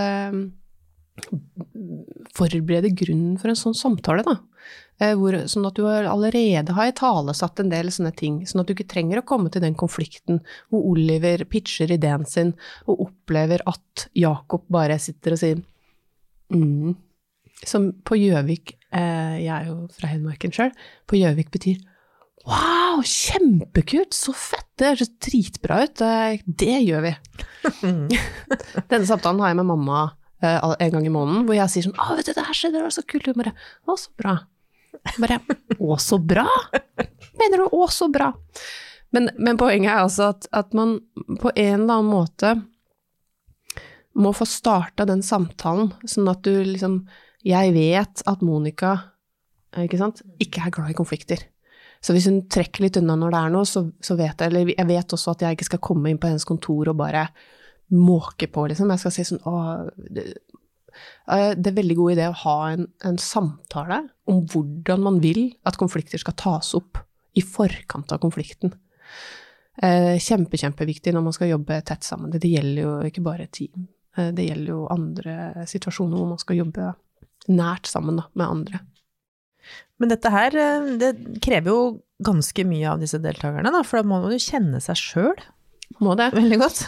forberede 2.36 2.92
grunnen 2.96 3.38
for 3.40 3.52
en 3.52 3.58
sånn 3.58 3.76
samtale, 3.76 4.24
da. 4.26 4.36
Eh, 5.00 5.14
Hvor, 5.16 5.36
sånn 5.48 5.66
at 5.68 5.76
du 5.76 5.86
allerede 5.86 6.74
har 6.76 6.90
italesatt 6.90 7.60
en 7.60 7.72
del 7.72 7.90
sånne 7.92 8.12
ting, 8.16 8.40
sånn 8.48 8.62
at 8.62 8.68
du 8.68 8.74
ikke 8.74 8.88
trenger 8.88 9.20
å 9.20 9.26
komme 9.28 9.52
til 9.52 9.64
den 9.64 9.76
konflikten 9.78 10.40
hvor 10.72 10.84
Oliver 10.92 11.44
pitcher 11.48 11.92
ideen 11.92 12.24
sin 12.28 12.54
og 12.86 13.08
opplever 13.08 13.64
at 13.68 14.06
Jakob 14.16 14.64
bare 14.72 14.98
sitter 15.00 15.36
og 15.36 15.42
sier 15.42 15.60
mm. 16.52 16.94
Som 17.64 17.88
på 18.04 18.18
Gjøvik, 18.20 18.74
eh, 18.92 19.36
jeg 19.40 19.52
er 19.54 19.68
jo 19.70 19.76
fra 19.96 20.10
Hedmarken 20.10 20.52
sjøl, 20.52 20.74
på 21.08 21.16
Gjøvik 21.16 21.48
betyr 21.54 21.78
Wow, 22.46 23.00
kjempekult, 23.02 24.14
så 24.14 24.30
fett, 24.36 24.68
det 24.78 24.92
høres 24.92 25.10
dritbra 25.24 25.80
ut, 25.82 25.96
det, 25.98 26.42
det 26.62 26.76
gjør 26.84 27.02
vi. 27.08 27.12
Denne 28.92 29.06
samtalen 29.08 29.40
har 29.42 29.50
jeg 29.50 29.58
med 29.58 29.68
mamma 29.72 30.02
eh, 30.44 30.60
en 30.86 30.94
gang 30.94 31.08
i 31.08 31.12
måneden, 31.12 31.46
hvor 31.48 31.58
jeg 31.58 31.72
sier 31.72 31.88
sånn 31.88 31.96
'Å, 31.98 32.14
vet 32.18 32.30
du, 32.30 32.34
det 32.36 32.46
her 32.46 32.58
skjedde, 32.58 32.78
det 32.78 32.84
var 32.86 32.94
så 32.94 33.02
kult', 33.02 33.26
hun 33.26 33.40
bare 33.40 33.54
'Å, 33.56 33.98
så 33.98 34.14
bra'. 34.22 34.36
Jeg 34.94 35.22
Bare 35.24 35.40
'Å, 35.74 35.98
så 36.02 36.20
bra'? 36.22 36.46
Mener 37.42 37.64
du 37.64 37.66
'å, 37.66 37.88
så 37.90 38.08
bra'? 38.14 38.30
Men, 39.14 39.30
men 39.38 39.58
poenget 39.58 39.90
er 39.90 40.04
altså 40.04 40.30
at, 40.34 40.46
at 40.54 40.74
man 40.74 41.00
på 41.42 41.50
en 41.50 41.82
eller 41.82 41.98
annen 41.98 42.10
måte 42.10 42.54
må 44.16 44.32
få 44.34 44.46
starta 44.48 45.06
den 45.08 45.22
samtalen, 45.22 45.92
sånn 46.08 46.30
at 46.30 46.42
du 46.46 46.62
liksom 46.64 47.06
Jeg 47.46 47.74
vet 47.76 48.22
at 48.26 48.40
Monica 48.42 48.96
ikke, 49.76 49.98
sant, 50.00 50.22
ikke 50.42 50.64
er 50.66 50.72
glad 50.72 50.90
i 50.90 50.96
konflikter. 50.96 51.42
Så 52.06 52.14
hvis 52.14 52.28
hun 52.30 52.44
trekker 52.52 52.84
litt 52.84 52.98
unna 53.00 53.16
når 53.18 53.34
det 53.34 53.38
er 53.42 53.54
noe, 53.54 53.66
så, 53.66 53.82
så 54.04 54.14
vet 54.18 54.38
jeg 54.38 54.52
Eller 54.52 54.68
jeg 54.70 54.86
vet 54.86 55.14
også 55.16 55.32
at 55.32 55.42
jeg 55.42 55.56
ikke 55.56 55.70
skal 55.72 55.82
komme 55.82 56.12
inn 56.12 56.20
på 56.22 56.28
hennes 56.30 56.46
kontor 56.46 56.92
og 56.92 57.00
bare 57.00 57.24
måke 57.94 58.46
på, 58.50 58.66
liksom. 58.70 58.92
Jeg 58.94 59.02
skal 59.02 59.14
si 59.14 59.24
sånn 59.26 59.42
Å, 59.46 59.54
det, 60.14 60.26
eh, 61.32 61.52
det 61.58 61.72
er 61.72 61.78
veldig 61.80 61.96
god 61.98 62.14
idé 62.14 62.28
å 62.30 62.38
ha 62.44 62.56
en, 62.74 62.86
en 63.06 63.18
samtale 63.22 64.04
om 64.30 64.44
hvordan 64.52 65.02
man 65.02 65.18
vil 65.22 65.48
at 65.66 65.78
konflikter 65.80 66.22
skal 66.22 66.38
tas 66.38 66.72
opp 66.78 67.02
i 67.36 67.42
forkant 67.44 68.14
av 68.14 68.22
konflikten. 68.22 68.72
Eh, 69.82 70.14
Kjempe, 70.22 70.56
kjempeviktig 70.56 71.12
når 71.12 71.26
man 71.26 71.34
skal 71.36 71.50
jobbe 71.52 71.82
tett 71.86 72.06
sammen. 72.06 72.32
Det 72.32 72.48
gjelder 72.48 72.82
jo 72.86 72.94
ikke 73.10 73.24
bare 73.26 73.50
team. 73.52 73.88
Eh, 74.16 74.30
Det 74.32 74.46
gjelder 74.46 74.72
jo 74.72 74.86
andre 74.94 75.66
situasjoner 75.68 76.16
hvor 76.16 76.30
man 76.32 76.42
skal 76.42 76.62
jobbe 76.62 76.94
nært 77.52 77.90
sammen 77.90 78.22
da, 78.22 78.26
med 78.34 78.46
andre. 78.46 78.80
Men 80.00 80.12
dette 80.12 80.32
her, 80.32 80.56
eh, 80.60 80.90
det 81.00 81.12
krever 81.44 81.72
jo 81.72 81.80
ganske 82.26 82.64
mye 82.68 82.92
av 82.92 83.02
disse 83.02 83.20
deltakerne, 83.20 83.72
da, 83.72 83.82
for 83.84 84.00
da 84.00 84.08
må 84.08 84.20
man 84.22 84.32
jo 84.32 84.40
kjenne 84.40 84.80
seg 84.80 84.96
sjøl 85.00 85.42
Må 86.00 86.16
det? 86.18 86.30
veldig 86.36 86.58
godt. 86.60 86.86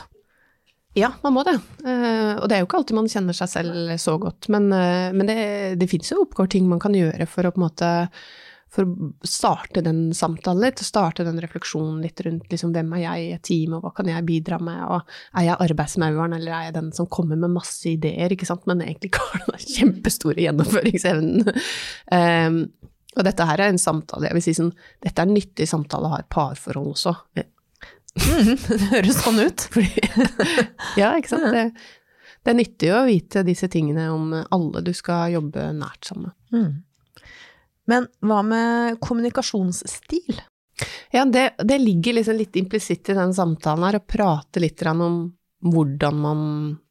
Ja, 0.97 1.13
man 1.23 1.35
må 1.37 1.45
det. 1.47 1.55
Eh, 1.85 2.35
og 2.41 2.49
det 2.49 2.57
er 2.57 2.63
jo 2.63 2.69
ikke 2.69 2.81
alltid 2.81 2.97
man 2.97 3.11
kjenner 3.13 3.37
seg 3.37 3.51
selv 3.53 3.93
så 4.01 4.17
godt, 4.21 4.49
men, 4.53 4.71
eh, 4.73 5.13
men 5.15 5.29
det, 5.29 5.39
det 5.81 5.89
fins 5.91 6.11
jo 6.13 6.25
oppgaver 6.25 6.51
ting 6.57 6.69
man 6.69 6.83
kan 6.83 6.97
gjøre 6.97 7.29
for 7.31 7.47
å 7.47 7.53
på 7.55 7.61
en 7.61 7.67
måte 7.69 7.91
for 8.73 8.85
å 8.85 9.09
starte 9.27 9.83
den 9.85 10.11
samtalen 10.17 10.67
litt, 10.67 10.83
starte 10.85 11.25
den 11.27 11.41
refleksjonen 11.41 12.03
litt 12.05 12.21
rundt 12.27 12.53
liksom, 12.53 12.75
hvem 12.77 12.93
er 12.99 13.03
jeg 13.05 13.25
i 13.25 13.33
et 13.37 13.45
team, 13.49 13.77
og 13.79 13.87
hva 13.87 13.95
kan 13.97 14.11
jeg 14.11 14.27
bidra 14.29 14.59
med, 14.63 14.83
og 14.85 15.39
er 15.41 15.49
jeg 15.49 15.61
arbeidsmauren, 15.69 16.37
eller 16.37 16.55
er 16.55 16.69
jeg 16.69 16.77
den 16.77 16.91
som 16.97 17.09
kommer 17.11 17.41
med 17.41 17.55
masse 17.57 17.89
ideer, 17.89 18.35
ikke 18.35 18.49
sant, 18.49 18.67
men 18.69 18.85
egentlig 18.85 19.13
ikke 19.13 19.27
har 19.33 19.47
den 19.47 19.65
kjempestore 19.65 20.45
gjennomføringsevnen. 20.45 21.53
Um, 22.13 22.59
og 23.17 23.25
dette 23.27 23.47
her 23.49 23.63
er 23.65 23.73
en 23.73 23.81
samtale, 23.81 24.29
jeg 24.29 24.37
vil 24.37 24.45
si 24.45 24.57
sånn, 24.59 24.75
dette 25.05 25.23
er 25.23 25.31
en 25.31 25.39
nyttig 25.39 25.69
samtale 25.69 26.09
å 26.11 26.13
ha 26.13 26.21
i 26.23 26.29
parforhold 26.31 26.93
også. 26.93 27.15
det 27.39 27.49
høres 28.93 29.23
sånn 29.23 29.41
ut. 29.41 29.71
Ja, 31.01 31.15
ikke 31.17 31.31
sant. 31.31 31.49
Det, 31.55 31.65
det 32.45 32.53
er 32.53 32.59
nyttig 32.59 32.93
å 32.95 33.07
vite 33.07 33.45
disse 33.47 33.69
tingene 33.73 34.09
om 34.13 34.31
alle 34.35 34.83
du 34.85 34.93
skal 34.97 35.33
jobbe 35.35 35.71
nært 35.77 36.09
sammen 36.09 36.31
med. 36.31 36.37
Mm. 36.55 36.71
Men 37.89 38.07
hva 38.21 38.43
med 38.45 39.01
kommunikasjonsstil? 39.05 40.43
Ja, 41.11 41.25
det, 41.25 41.51
det 41.65 41.79
ligger 41.83 42.19
liksom 42.19 42.37
litt 42.39 42.57
implisitt 42.57 43.09
i 43.09 43.17
den 43.17 43.35
samtalen 43.35 43.87
her, 43.89 43.99
å 43.99 44.07
prate 44.07 44.63
litt 44.63 44.85
om 44.93 45.35
hvordan 45.59 46.19
man 46.23 46.43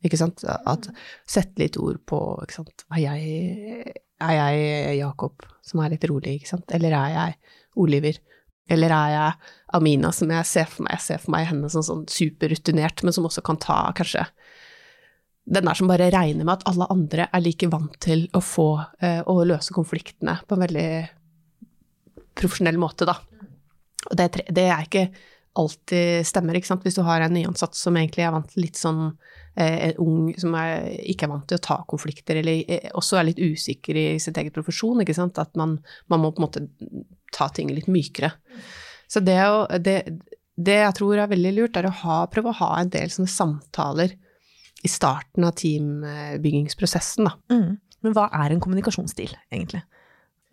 Ikke 0.03 0.19
sant, 0.19 0.43
at 0.43 0.89
Sette 1.29 1.61
litt 1.61 1.77
ord 1.79 2.01
på 2.09 2.17
ikke 2.43 2.57
sant, 2.57 2.83
er 2.91 3.03
jeg, 3.05 3.93
er 4.19 4.33
jeg 4.35 4.97
Jakob, 4.99 5.45
som 5.63 5.83
er 5.83 5.93
litt 5.95 6.07
rolig, 6.09 6.39
ikke 6.39 6.51
sant, 6.51 6.73
eller 6.75 6.97
er 6.97 7.13
jeg 7.13 7.37
Oliver? 7.79 8.19
Eller 8.67 8.91
er 8.91 9.13
jeg 9.13 9.53
Amina, 9.77 10.11
som 10.11 10.31
jeg 10.33 10.49
ser 10.49 10.67
for 10.67 10.83
meg, 10.83 10.97
jeg 10.97 11.05
ser 11.05 11.23
for 11.23 11.35
meg 11.37 11.47
henne 11.47 11.69
som 11.71 11.85
sånn 11.85 12.03
superrutinert, 12.11 13.05
men 13.05 13.15
som 13.15 13.27
også 13.29 13.43
kan 13.45 13.59
ta 13.63 13.79
kanskje 13.95 14.25
den 15.47 15.69
der 15.69 15.77
som 15.79 15.87
bare 15.87 16.09
regner 16.11 16.43
med 16.43 16.57
at 16.57 16.67
alle 16.67 16.89
andre 16.91 17.29
er 17.31 17.43
like 17.43 17.69
vant 17.71 17.95
til 18.03 18.25
å 18.35 18.41
få 18.43 18.67
eh, 18.99 19.21
å 19.23 19.39
løse 19.47 19.75
konfliktene 19.75 20.35
på 20.43 20.57
en 20.57 20.63
veldig 20.65 20.89
profesjonell 22.37 22.79
måte, 22.81 23.07
da. 23.07 23.15
Og 24.09 24.15
det, 24.19 24.27
det 24.53 24.67
er 24.67 24.83
ikke 24.83 25.07
alltid 25.57 26.27
stemmer, 26.27 26.57
ikke 26.57 26.69
sant. 26.69 26.83
Hvis 26.85 26.97
du 26.99 27.03
har 27.07 27.23
en 27.23 27.33
nyansatt 27.33 27.79
som 27.79 27.95
egentlig 27.97 28.27
er 28.27 28.33
vant 28.35 28.51
til 28.51 28.65
litt 28.65 28.77
sånn 28.77 29.07
eh, 29.57 29.95
ung 30.03 30.29
som 30.37 30.53
er, 30.59 30.91
ikke 31.09 31.25
er 31.25 31.31
vant 31.31 31.47
til 31.49 31.57
å 31.57 31.63
ta 31.63 31.79
konflikter, 31.89 32.41
eller 32.43 32.67
eh, 32.67 32.91
også 32.99 33.17
er 33.17 33.29
litt 33.31 33.41
usikker 33.41 33.97
i 33.97 34.05
sitt 34.21 34.37
eget 34.37 34.55
profesjon, 34.55 35.01
ikke 35.01 35.15
sant. 35.17 35.39
At 35.41 35.55
man, 35.59 35.79
man 36.11 36.23
må 36.23 36.33
på 36.33 36.43
en 36.43 36.47
måte 36.49 36.65
ta 37.33 37.49
ting 37.55 37.71
litt 37.73 37.89
mykere. 37.91 38.33
Så 39.07 39.23
det, 39.23 39.39
det, 39.87 39.97
det 40.59 40.79
jeg 40.83 40.95
tror 40.99 41.23
er 41.23 41.31
veldig 41.31 41.55
lurt, 41.55 41.79
er 41.79 41.89
å 41.89 41.97
ha, 42.03 42.21
prøve 42.31 42.51
å 42.51 42.59
ha 42.59 42.71
en 42.81 42.91
del 42.93 43.11
sånne 43.13 43.31
samtaler 43.31 44.17
i 44.87 44.91
starten 44.91 45.45
av 45.47 45.53
teambyggingsprosessen, 45.59 47.27
da. 47.27 47.35
Mm. 47.53 47.77
Men 48.05 48.15
hva 48.15 48.27
er 48.39 48.53
en 48.53 48.63
kommunikasjonsstil, 48.63 49.33
egentlig? 49.51 49.83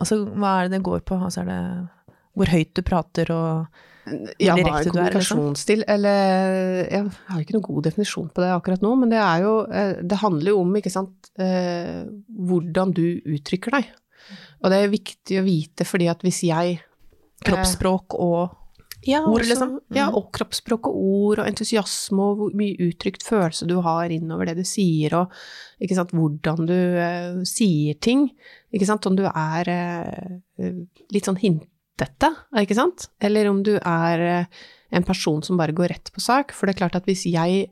Altså, 0.02 0.24
hva 0.26 0.58
er 0.58 0.68
det 0.68 0.78
det 0.78 0.86
går 0.86 1.04
på? 1.06 1.18
Altså, 1.22 1.44
er 1.44 1.50
det 1.52 1.60
hvor 2.34 2.50
høyt 2.50 2.72
du 2.74 2.82
prater 2.82 3.30
og 3.30 3.82
Ja, 4.04 4.10
hva 4.10 4.24
er 4.26 4.34
Ja, 4.42 4.54
hva 4.54 4.58
er, 4.58 4.64
liksom? 4.66 4.94
kommunikasjonsstil? 4.96 5.84
Eller 5.88 6.88
Jeg 6.90 7.12
har 7.28 7.44
ikke 7.44 7.54
noen 7.56 7.68
god 7.68 7.86
definisjon 7.86 8.32
på 8.34 8.42
det 8.42 8.50
akkurat 8.52 8.82
nå, 8.84 8.94
men 9.00 9.12
det 9.12 9.20
er 9.22 9.44
jo 9.44 9.52
eh, 9.70 9.94
Det 10.02 10.18
handler 10.20 10.50
jo 10.50 10.64
om, 10.64 10.74
ikke 10.80 10.92
sant, 10.92 11.30
eh, 11.38 12.02
hvordan 12.50 12.92
du 12.96 13.06
uttrykker 13.22 13.78
deg. 13.78 13.94
Og 14.64 14.72
det 14.72 14.80
er 14.80 14.92
viktig 14.92 15.38
å 15.40 15.46
vite, 15.46 15.86
fordi 15.86 16.10
at 16.10 16.24
hvis 16.24 16.42
jeg 16.48 16.80
kroppsspråk 17.44 18.16
og 18.24 18.54
ja, 19.06 19.20
Ord, 19.22 19.40
også- 19.40 19.50
liksom. 19.50 19.80
Ja, 19.94 20.06
Mhm. 20.10 20.14
og 20.16 20.32
kroppsspråk 20.32 20.86
og 20.88 20.94
ord 20.96 21.38
og 21.38 21.46
entusiasme 21.46 22.20
og 22.20 22.36
hvor 22.38 22.54
mye 22.54 22.76
uttrykt 22.80 23.22
følelse 23.22 23.66
du 23.68 23.80
har 23.80 24.08
innover 24.10 24.46
det 24.46 24.56
du 24.56 24.64
sier, 24.64 25.14
og 25.14 25.30
sant, 25.92 26.10
hvordan 26.12 26.66
du 26.66 26.72
uh, 26.98 27.42
sier 27.44 27.94
ting. 28.00 28.30
Sant, 28.82 29.06
om 29.06 29.16
du 29.16 29.24
er 29.24 29.68
uh, 29.68 30.72
litt 31.12 31.24
sånn 31.24 31.38
hintete, 31.38 32.34
ikke 32.56 32.74
sant, 32.74 33.08
eller 33.20 33.46
om 33.48 33.62
du 33.62 33.76
er 33.76 34.40
uh, 34.42 34.44
en 34.92 35.02
person 35.04 35.42
som 35.42 35.56
bare 35.56 35.72
går 35.72 35.88
rett 35.88 36.10
på 36.12 36.20
sak. 36.20 36.52
For 36.52 36.66
det 36.66 36.74
er 36.76 36.88
klart 36.88 36.96
at 36.96 37.06
hvis 37.06 37.24
jeg 37.30 37.68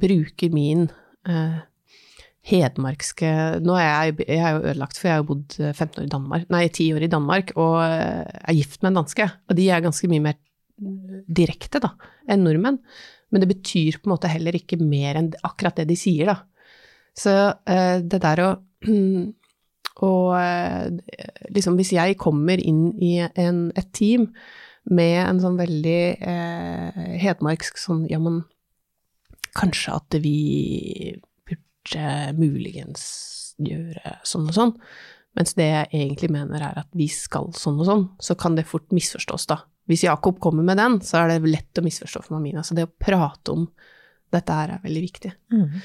bruker 0.00 0.52
min 0.52 0.88
hedmarkske 2.42 3.28
Nå 3.62 3.76
er 3.78 3.86
jeg, 3.86 4.16
jeg 4.26 4.40
er 4.42 4.56
jo 4.56 4.64
ødelagt, 4.64 4.98
for 4.98 5.08
jeg 5.08 5.14
har 5.14 5.20
jo 5.22 5.28
bodd 5.28 5.58
15 5.58 6.00
år 6.00 6.06
i 6.06 6.12
Danmark, 6.14 6.46
nei, 6.50 6.64
10 6.68 6.88
år 6.96 7.06
i 7.06 7.10
Danmark, 7.12 7.52
og 7.54 7.76
er 7.84 8.56
gift 8.58 8.82
med 8.82 8.92
en 8.92 9.02
danske. 9.02 9.28
Og 9.46 9.58
de 9.58 9.68
er 9.70 9.84
ganske 9.84 10.10
mye 10.10 10.24
mer 10.24 10.40
direkte, 11.30 11.78
da, 11.82 11.92
enn 12.26 12.42
nordmenn. 12.42 12.80
Men 13.32 13.44
det 13.44 13.50
betyr 13.52 14.00
på 14.00 14.08
en 14.08 14.14
måte 14.16 14.30
heller 14.30 14.56
ikke 14.58 14.80
mer 14.80 15.20
enn 15.20 15.30
akkurat 15.46 15.78
det 15.80 15.86
de 15.92 15.96
sier, 15.98 16.32
da. 16.32 16.40
Så 17.16 17.32
eh, 17.68 18.00
det 18.02 18.20
der 18.24 18.44
å 18.46 18.50
Og 20.02 20.32
eh, 20.38 20.88
liksom 21.52 21.76
hvis 21.76 21.92
jeg 21.92 22.16
kommer 22.20 22.58
inn 22.58 22.94
i 22.96 23.18
en, 23.20 23.66
et 23.76 23.90
team 23.94 24.30
med 24.88 25.18
en 25.20 25.40
sånn 25.42 25.58
veldig 25.60 26.00
eh, 26.16 27.02
hedmarksk 27.22 27.76
sånn 27.78 28.06
ja, 28.10 28.18
men 28.22 28.40
kanskje 29.54 29.98
at 29.98 30.16
vi 30.24 30.38
muligens 32.38 33.02
gjøre 33.62 34.16
sånn 34.26 34.46
og 34.48 34.56
sånn, 34.56 34.72
mens 35.36 35.54
det 35.56 35.66
jeg 35.68 35.88
egentlig 35.92 36.30
mener 36.32 36.62
er 36.64 36.78
at 36.82 36.88
vi 36.96 37.08
skal 37.12 37.50
sånn 37.56 37.80
og 37.80 37.88
sånn, 37.88 38.06
så 38.20 38.36
kan 38.38 38.56
det 38.58 38.68
fort 38.68 38.88
misforstås, 38.94 39.48
da. 39.50 39.62
Hvis 39.90 40.04
Jakob 40.06 40.38
kommer 40.42 40.64
med 40.66 40.78
den, 40.78 41.00
så 41.02 41.22
er 41.22 41.32
det 41.32 41.50
lett 41.50 41.80
å 41.80 41.84
misforstå 41.84 42.22
for 42.22 42.36
Mamina. 42.36 42.62
Så 42.62 42.76
det 42.78 42.86
å 42.86 42.92
prate 43.02 43.54
om 43.54 43.66
dette 44.32 44.54
her 44.56 44.76
er 44.76 44.84
veldig 44.84 45.02
viktig. 45.02 45.32
Mm. 45.52 45.80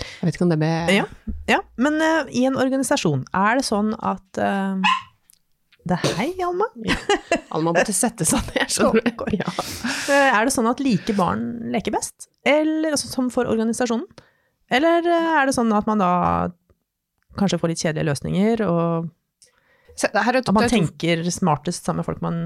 Jeg 0.00 0.28
vet 0.28 0.36
ikke 0.36 0.46
om 0.46 0.52
det 0.52 0.60
ble 0.60 0.70
Ja, 0.94 1.06
ja. 1.50 1.58
men 1.82 1.98
uh, 2.00 2.28
i 2.30 2.44
en 2.48 2.56
organisasjon, 2.60 3.24
er 3.36 3.58
det 3.58 3.66
sånn 3.66 3.90
at 3.98 4.40
uh, 4.40 4.92
det 5.88 5.96
er 5.96 6.16
Hei, 6.20 6.28
Alma. 6.44 6.68
Alma 7.50 7.72
måtte 7.74 7.94
sette 7.96 8.26
seg 8.28 8.52
ned, 8.52 8.70
skjønner 8.74 9.10
du. 9.10 9.36
Ja. 9.40 9.50
Eh, 9.50 10.28
er 10.28 10.46
det 10.46 10.52
sånn 10.54 10.68
at 10.70 10.82
like 10.84 11.14
barn 11.18 11.72
leker 11.72 11.94
best? 11.94 12.28
Eller 12.46 12.94
altså, 12.94 13.10
som 13.10 13.30
for 13.32 13.48
organisasjonen? 13.50 14.06
Eller 14.70 15.06
er 15.06 15.48
det 15.48 15.56
sånn 15.56 15.72
at 15.74 15.88
man 15.90 16.02
da 16.02 16.12
kanskje 17.38 17.58
får 17.60 17.72
litt 17.72 17.82
kjedelige 17.82 18.10
løsninger, 18.10 18.62
og 18.66 19.10
at 20.00 20.54
man 20.54 20.70
tenker 20.70 21.22
smartest 21.34 21.84
sammen 21.84 22.00
med 22.00 22.08
folk 22.08 22.22
man 22.24 22.40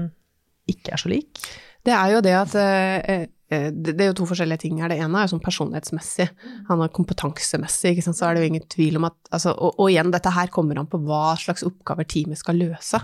ikke 0.69 0.95
er 0.95 1.01
så 1.01 1.11
lik? 1.11 1.39
Det 1.85 1.93
er 1.93 2.15
jo 2.15 2.21
det 2.25 2.33
at 2.33 2.55
eh, 2.57 3.25
det 3.45 3.93
er 4.01 4.09
jo 4.09 4.15
to 4.17 4.25
forskjellige 4.25 4.63
ting 4.63 4.79
her. 4.81 4.89
Det 4.89 4.97
ene 4.97 5.19
er 5.19 5.27
jo 5.27 5.35
sånn 5.35 5.43
personlighetsmessig, 5.43 6.25
han 6.69 6.81
er 6.81 6.93
kompetansemessig, 6.95 7.93
ikke 7.93 8.05
sant? 8.07 8.17
så 8.17 8.27
er 8.27 8.35
det 8.35 8.41
jo 8.41 8.49
ingen 8.49 8.65
tvil 8.73 8.97
om 8.99 9.05
at 9.11 9.17
altså, 9.29 9.53
og, 9.53 9.77
og, 9.77 9.91
igjen, 9.91 10.09
dette 10.13 10.33
her 10.33 10.49
kommer 10.53 10.81
an 10.81 10.89
på 10.89 10.99
hva 11.05 11.35
slags 11.39 11.65
oppgaver 11.67 12.09
teamet 12.09 12.41
skal 12.41 12.57
løse. 12.57 13.01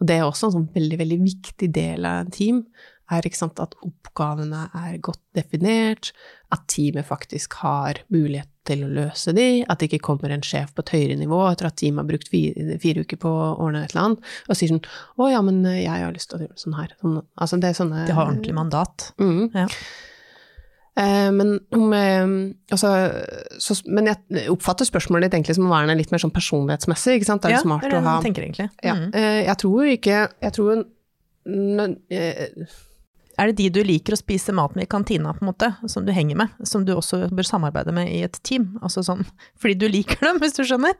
Og 0.00 0.08
det 0.08 0.16
er 0.16 0.24
også 0.24 0.48
en 0.48 0.56
sånn 0.56 0.70
veldig, 0.74 0.98
veldig 1.02 1.20
viktig 1.26 1.68
del 1.76 2.08
av 2.08 2.24
en 2.24 2.34
team, 2.34 2.64
er 3.12 3.28
sant, 3.36 3.60
at 3.60 3.76
oppgavene 3.84 4.62
er 4.80 4.96
godt 5.04 5.20
definert, 5.36 6.14
at 6.54 6.64
teamet 6.72 7.04
faktisk 7.04 7.58
har 7.60 8.00
mulighet 8.08 8.48
til 8.64 8.84
å 8.86 8.88
løse 8.88 9.34
de, 9.36 9.64
at 9.68 9.78
det 9.78 9.90
ikke 9.90 10.02
kommer 10.06 10.30
en 10.34 10.40
sjef 10.46 10.70
på 10.74 10.80
et 10.84 10.92
høyere 10.96 11.18
nivå 11.20 11.40
etter 11.50 11.66
at 11.68 11.76
teamet 11.76 12.02
har 12.04 12.08
brukt 12.08 12.28
fire, 12.32 12.78
fire, 12.80 13.04
uker 13.04 13.20
på 13.20 13.28
å 13.28 13.50
ordne 13.60 13.84
et 13.84 13.92
eller 13.94 14.04
annet, 14.08 14.32
og 14.48 14.56
sier 14.56 14.68
sånn 14.72 14.84
'Å 15.18 15.30
ja, 15.30 15.42
men 15.42 15.62
jeg 15.64 15.86
har 15.88 16.12
lyst 16.12 16.30
til 16.30 16.38
å 16.38 16.42
gjøre 16.46 16.56
sånn 16.64 16.78
her'. 16.78 16.94
Sånn, 17.02 17.22
altså 17.36 17.60
det 17.60 17.68
er 17.70 17.78
sånne 17.84 18.06
De 18.06 18.12
har 18.12 18.26
ordentlig 18.26 18.54
mandat. 18.54 19.12
Mm. 19.18 19.50
Ja. 19.54 19.66
Eh, 20.96 21.30
men, 21.34 21.58
um, 21.74 22.54
altså, 22.70 22.90
så, 23.58 23.74
men 23.90 24.06
jeg 24.06 24.48
oppfatter 24.52 24.86
spørsmålet 24.86 25.26
ditt 25.26 25.40
egentlig 25.40 25.56
som 25.58 25.66
være 25.68 25.96
litt 25.98 26.12
mer 26.14 26.22
sånn 26.22 26.30
personlighetsmessig. 26.34 27.16
ikke 27.18 27.26
sant? 27.26 27.42
Det 27.42 27.50
er 27.50 27.56
ja, 27.56 27.62
smart 27.64 27.82
det 27.82 27.90
er 27.90 27.96
det 27.96 28.02
å 28.04 28.10
ha 28.12 28.20
tenker 28.22 28.46
egentlig. 28.46 28.68
ja. 28.82 28.94
Mm. 28.94 29.10
Eh, 29.12 29.44
Jeg 29.44 29.56
tror 29.58 29.82
ikke 29.90 30.28
Jeg 30.40 30.52
tror 30.52 30.84
nø- 31.46 31.96
eh, 32.10 32.46
Er 33.38 33.50
det 33.50 33.56
de 33.58 33.68
du 33.74 33.80
liker 33.82 34.14
å 34.14 34.20
spise 34.20 34.54
mat 34.54 34.76
med 34.76 34.86
i 34.86 34.90
kantina, 34.90 35.32
på 35.34 35.42
en 35.42 35.50
måte, 35.50 35.70
som 35.90 36.04
du 36.06 36.12
henger 36.14 36.38
med, 36.38 36.52
som 36.62 36.84
du 36.86 36.92
også 36.94 37.24
bør 37.34 37.46
samarbeide 37.48 37.94
med 37.96 38.10
i 38.12 38.20
et 38.26 38.38
team? 38.46 38.74
Altså 38.82 39.02
sånn 39.06 39.24
fordi 39.60 39.78
du 39.80 39.88
liker 39.90 40.22
dem, 40.28 40.42
hvis 40.42 40.54
du 40.58 40.62
skjønner? 40.62 40.94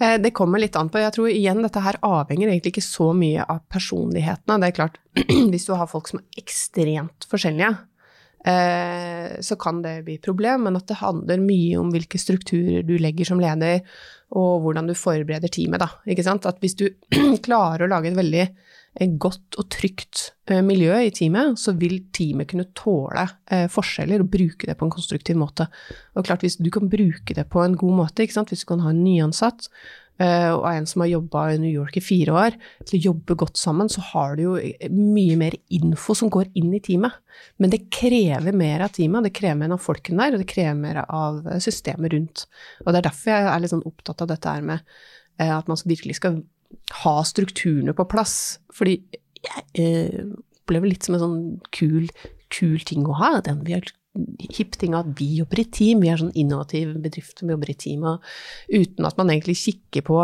Eh, 0.00 0.18
Det 0.22 0.34
kommer 0.34 0.62
litt 0.62 0.76
an 0.78 0.90
på. 0.90 1.02
Jeg 1.02 1.14
tror 1.16 1.30
igjen 1.30 1.62
dette 1.64 1.82
her 1.82 1.98
avhenger 2.06 2.50
egentlig 2.50 2.74
ikke 2.76 2.86
så 2.86 3.10
mye 3.16 3.46
av 3.46 3.64
personlighetene. 3.72 4.60
Det 4.62 4.70
er 4.70 4.78
klart, 4.78 5.00
hvis 5.52 5.66
du 5.66 5.74
har 5.74 5.90
folk 5.90 6.10
som 6.10 6.22
er 6.22 6.44
ekstremt 6.44 7.26
forskjellige, 7.30 7.72
eh, 8.46 9.34
så 9.42 9.58
kan 9.60 9.82
det 9.82 9.96
bli 10.06 10.18
et 10.18 10.26
problem, 10.26 10.66
men 10.68 10.78
at 10.78 10.86
det 10.90 11.00
handler 11.02 11.42
mye 11.42 11.78
om 11.80 11.90
hvilke 11.94 12.20
strukturer 12.22 12.86
du 12.86 12.96
legger 13.02 13.30
som 13.32 13.42
leder, 13.42 13.82
og 14.34 14.64
hvordan 14.64 14.88
du 14.90 14.94
forbereder 14.98 15.50
teamet, 15.52 15.82
da. 15.82 15.90
Ikke 16.10 16.24
sant? 16.26 16.46
At 16.46 16.58
hvis 16.62 16.78
du 16.78 16.88
klarer 17.46 17.86
å 17.86 17.90
lage 17.90 18.10
et 18.10 18.18
veldig 18.18 18.46
godt 18.94 19.58
og 19.58 19.66
trygt 19.74 20.28
eh, 20.50 20.62
miljø 20.62 20.94
i 21.02 21.10
teamet, 21.14 21.58
så 21.58 21.74
vil 21.78 21.98
teamet 22.14 22.48
kunne 22.50 22.68
tåle 22.78 23.26
eh, 23.50 23.66
forskjeller 23.70 24.22
og 24.22 24.30
bruke 24.30 24.68
det 24.68 24.76
på 24.78 24.86
en 24.86 24.94
konstruktiv 24.94 25.38
måte. 25.40 25.66
Og 26.14 26.26
klart, 26.26 26.46
hvis 26.46 26.60
du 26.60 26.70
kan 26.70 26.88
bruke 26.90 27.34
det 27.34 27.48
på 27.50 27.62
en 27.64 27.76
god 27.76 27.98
måte, 28.04 28.22
hvis 28.26 28.62
du 28.62 28.68
kan 28.68 28.84
ha 28.84 28.92
en 28.94 29.02
nyansatt 29.02 29.66
eh, 30.22 30.52
og 30.52 30.68
en 30.70 30.86
som 30.86 31.02
har 31.02 31.10
jobba 31.10 31.48
i 31.50 31.58
New 31.64 31.72
York 31.72 31.98
i 31.98 32.04
fire 32.04 32.38
år, 32.38 32.60
til 32.86 33.00
å 33.00 33.04
jobbe 33.10 33.38
godt 33.42 33.58
sammen, 33.58 33.90
så 33.90 34.04
har 34.12 34.38
du 34.38 34.44
jo 34.46 34.54
mye 34.94 35.40
mer 35.42 35.58
info 35.74 36.14
som 36.14 36.30
går 36.30 36.52
inn 36.54 36.70
i 36.78 36.82
teamet. 36.84 37.18
Men 37.58 37.74
det 37.74 37.88
krever 37.90 38.54
mer 38.54 38.86
av 38.86 38.94
teamet, 38.94 39.26
det 39.26 39.34
krever 39.34 39.58
mer 39.64 39.74
av 39.74 39.82
folkene 39.82 40.22
der, 40.22 40.38
og 40.38 40.44
det 40.44 40.52
krever 40.54 40.78
mer 40.78 41.02
av 41.08 41.42
systemet 41.58 42.14
rundt. 42.14 42.46
Og 42.86 42.92
det 42.92 43.02
er 43.02 43.10
derfor 43.10 43.34
jeg 43.34 43.50
er 43.50 43.66
litt 43.66 43.74
sånn 43.74 43.86
opptatt 43.90 44.22
av 44.22 44.30
dette 44.30 44.54
her 44.54 44.62
med 44.70 44.96
at 45.34 45.66
man 45.66 45.80
virkelig 45.82 46.20
skal 46.20 46.44
ha 47.02 47.14
strukturene 47.26 47.94
på 47.96 48.06
plass. 48.10 48.58
Fordi 48.74 48.98
jeg 49.44 49.64
eh, 49.80 50.24
opplever 50.62 50.90
litt 50.90 51.06
som 51.06 51.16
en 51.16 51.24
sånn 51.24 51.44
kul, 51.76 52.08
kul 52.54 52.80
ting 52.86 53.06
å 53.08 53.18
ha. 53.20 53.36
Den 53.44 53.62
vi 53.66 53.76
er 53.76 53.92
hipp 54.54 54.76
ting 54.78 54.94
at 54.94 55.08
vi 55.18 55.32
jobber 55.40 55.60
i 55.60 55.68
team, 55.74 56.02
vi 56.04 56.10
er 56.12 56.20
sånn 56.20 56.34
innovativ 56.38 56.94
bedrift 57.02 57.40
som 57.40 57.50
jobber 57.50 57.72
i 57.72 57.78
team, 57.78 58.04
uten 58.70 59.08
at 59.08 59.18
man 59.18 59.32
egentlig 59.32 59.58
kikker 59.58 60.06
på 60.06 60.20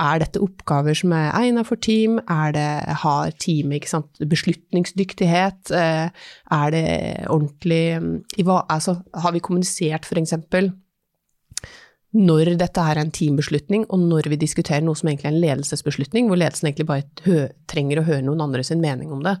er 0.00 0.20
dette 0.22 0.40
oppgaver 0.40 0.94
som 0.96 1.12
er 1.16 1.32
egnet 1.34 1.66
for 1.68 1.80
team? 1.82 2.20
Er 2.30 2.54
det, 2.54 2.68
har 3.02 3.32
teamet 3.42 3.90
beslutningsdyktighet? 4.30 5.72
Eh, 5.74 6.10
Er 6.50 6.70
det 6.70 7.26
ordentlig 7.28 7.98
hva, 8.44 8.64
altså, 8.68 9.02
Har 9.14 9.32
vi 9.32 9.40
kommunisert 9.40 10.06
for 10.06 10.18
eksempel 10.18 10.72
når 12.16 12.56
dette 12.58 12.82
her 12.82 12.98
er 12.98 13.04
en 13.04 13.12
teambeslutning, 13.14 13.84
og 13.94 14.02
når 14.02 14.30
vi 14.32 14.38
diskuterer 14.40 14.82
noe 14.82 14.98
som 14.98 15.10
egentlig 15.10 15.28
er 15.28 15.34
en 15.34 15.42
ledelsesbeslutning, 15.44 16.30
hvor 16.30 16.40
ledelsen 16.40 16.66
egentlig 16.66 16.88
bare 16.88 17.50
trenger 17.70 18.00
å 18.00 18.06
høre 18.08 18.24
noen 18.26 18.42
andre 18.42 18.64
sin 18.66 18.82
mening 18.82 19.12
om 19.14 19.22
det 19.26 19.36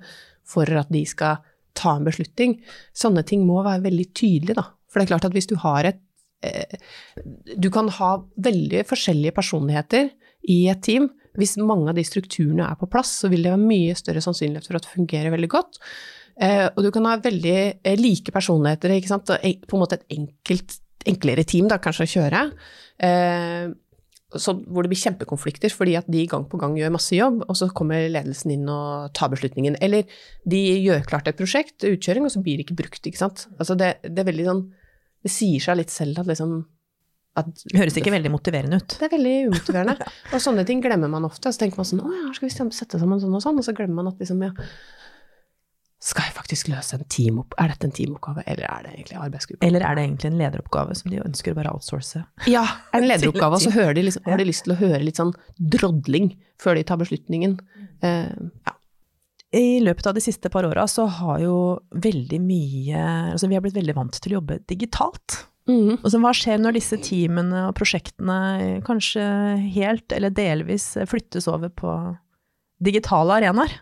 for 0.50 0.70
at 0.78 0.90
de 0.92 1.02
skal 1.06 1.40
ta 1.78 1.96
en 1.96 2.06
beslutning. 2.06 2.58
Sånne 2.96 3.24
ting 3.26 3.42
må 3.46 3.60
være 3.66 3.84
veldig 3.88 4.06
tydelige, 4.14 4.58
da. 4.58 4.66
For 4.90 5.00
det 5.00 5.06
er 5.06 5.12
klart 5.14 5.28
at 5.28 5.36
hvis 5.36 5.50
du 5.50 5.56
har 5.62 5.86
et 5.86 6.00
eh, 6.46 6.78
Du 7.58 7.70
kan 7.70 7.90
ha 8.00 8.10
veldig 8.42 8.84
forskjellige 8.88 9.36
personligheter 9.36 10.10
i 10.50 10.62
et 10.72 10.82
team. 10.82 11.10
Hvis 11.38 11.58
mange 11.62 11.92
av 11.92 11.98
de 11.98 12.04
strukturene 12.06 12.66
er 12.66 12.78
på 12.78 12.88
plass, 12.90 13.12
så 13.22 13.30
vil 13.30 13.44
det 13.46 13.52
være 13.52 13.70
mye 13.70 13.98
større 13.98 14.22
sannsynlighet 14.24 14.66
for 14.66 14.78
at 14.78 14.86
det 14.86 14.94
fungerer 14.94 15.34
veldig 15.34 15.50
godt. 15.52 15.78
Eh, 16.40 16.66
og 16.70 16.82
du 16.86 16.90
kan 16.94 17.06
ha 17.06 17.18
veldig 17.22 17.58
eh, 17.84 17.98
like 18.00 18.34
personligheter, 18.34 18.94
på 19.66 19.76
en 19.76 19.82
måte 19.82 20.00
et 20.00 20.16
enkelt, 20.16 20.80
enklere 21.08 21.46
team 21.48 21.68
da, 21.70 21.78
kanskje 21.82 22.06
å 22.06 22.12
kjøre. 22.14 22.42
Eh, 23.06 23.70
så, 24.38 24.54
hvor 24.70 24.86
det 24.86 24.92
blir 24.92 25.00
kjempekonflikter 25.00 25.72
fordi 25.74 25.96
at 25.98 26.10
de 26.10 26.22
gang 26.30 26.44
på 26.46 26.58
gang 26.60 26.76
gjør 26.78 26.92
masse 26.94 27.16
jobb, 27.16 27.42
og 27.48 27.56
så 27.58 27.70
kommer 27.74 28.06
ledelsen 28.12 28.52
inn 28.54 28.68
og 28.70 29.10
tar 29.16 29.32
beslutningen. 29.32 29.78
Eller 29.82 30.10
de 30.48 30.60
gjør 30.84 31.06
klart 31.08 31.30
et 31.30 31.38
prosjekt, 31.38 31.82
utkjøring, 31.86 32.26
og 32.26 32.34
så 32.34 32.42
blir 32.44 32.60
det 32.60 32.68
ikke 32.68 32.78
brukt, 32.82 33.02
ikke 33.02 33.22
sant. 33.24 33.48
Altså 33.58 33.74
det, 33.78 33.96
det 34.06 34.22
er 34.22 34.30
veldig 34.30 34.50
sånn 34.50 34.68
Det 35.20 35.28
sier 35.28 35.60
seg 35.60 35.76
litt 35.76 35.90
selv 35.92 36.22
at 36.22 36.30
liksom 36.30 36.60
at 37.38 37.50
Det 37.62 37.78
høres 37.78 37.94
ikke 38.00 38.10
veldig 38.10 38.30
motiverende 38.32 38.80
ut. 38.80 38.94
det 38.98 39.06
er 39.06 39.12
veldig 39.12 39.34
umotiverende. 39.52 40.08
Og 40.34 40.40
sånne 40.42 40.64
ting 40.66 40.80
glemmer 40.82 41.10
man 41.12 41.28
ofte. 41.28 41.52
Så 41.52 41.62
tenker 41.62 41.78
man 41.78 41.86
sånn 41.86 42.02
Å 42.02 42.10
ja, 42.10 42.30
skal 42.34 42.50
vi 42.50 42.74
sette 42.74 42.98
sammen 42.98 43.20
sånn 43.22 43.36
og 43.38 43.44
sånn. 43.44 43.60
Og 43.60 43.66
så 43.66 43.74
glemmer 43.76 44.00
man 44.00 44.10
at 44.10 44.18
liksom, 44.22 44.42
ja 44.42 44.50
Skal 46.00 46.24
jeg 46.24 46.32
faktisk 46.32 46.70
løse 46.72 46.96
en 46.96 47.04
teamopp... 47.12 47.54
Er 47.60 47.68
dette 47.74 47.84
en 47.84 47.92
teamoppgave, 47.92 48.40
eller 48.48 48.64
er 48.64 48.84
det 48.86 48.92
egentlig 48.94 49.16
en 49.18 49.24
arbeidsgruppe? 49.26 49.66
Eller 49.66 49.82
er 49.84 49.98
det 49.98 50.04
egentlig 50.06 50.30
en 50.30 50.38
lederoppgave 50.40 50.94
som 50.96 51.12
de 51.12 51.18
ønsker 51.20 51.52
å 51.52 51.58
bare 51.58 51.72
outsource? 51.76 52.22
Ja, 52.48 52.62
en 52.96 53.04
lederoppgave, 53.04 53.58
og 53.58 53.60
så 53.60 53.68
Til- 53.68 53.76
hører 53.82 53.98
de 53.98 54.04
liksom, 54.06 54.24
har 54.24 54.40
de 54.40 54.46
lyst 54.48 54.64
til 54.64 54.72
å 54.72 54.78
høre 54.80 55.02
litt 55.04 55.20
sånn 55.20 55.34
drodling 55.60 56.30
før 56.60 56.80
de 56.80 56.86
tar 56.88 57.00
beslutningen. 57.02 57.58
Uh, 58.00 58.32
ja. 58.64 58.76
I 59.60 59.82
løpet 59.84 60.08
av 60.08 60.16
de 60.16 60.22
siste 60.24 60.48
par 60.48 60.64
åra 60.64 60.86
så 60.88 61.04
har 61.10 61.42
jo 61.42 61.54
veldig 61.90 62.38
mye 62.38 63.00
Altså 63.32 63.48
vi 63.50 63.56
har 63.58 63.64
blitt 63.64 63.74
veldig 63.74 63.96
vant 63.96 64.14
til 64.14 64.32
å 64.32 64.38
jobbe 64.38 64.60
digitalt. 64.70 65.40
Mm. 65.68 65.98
Og 65.98 66.08
så 66.08 66.20
hva 66.22 66.32
skjer 66.34 66.62
når 66.62 66.78
disse 66.78 66.96
teamene 67.02 67.66
og 67.68 67.76
prosjektene 67.76 68.80
kanskje 68.86 69.26
helt 69.74 70.14
eller 70.16 70.32
delvis 70.32 70.94
flyttes 71.10 71.50
over 71.50 71.68
på 71.68 71.92
digitale 72.80 73.40
arenaer? 73.42 73.74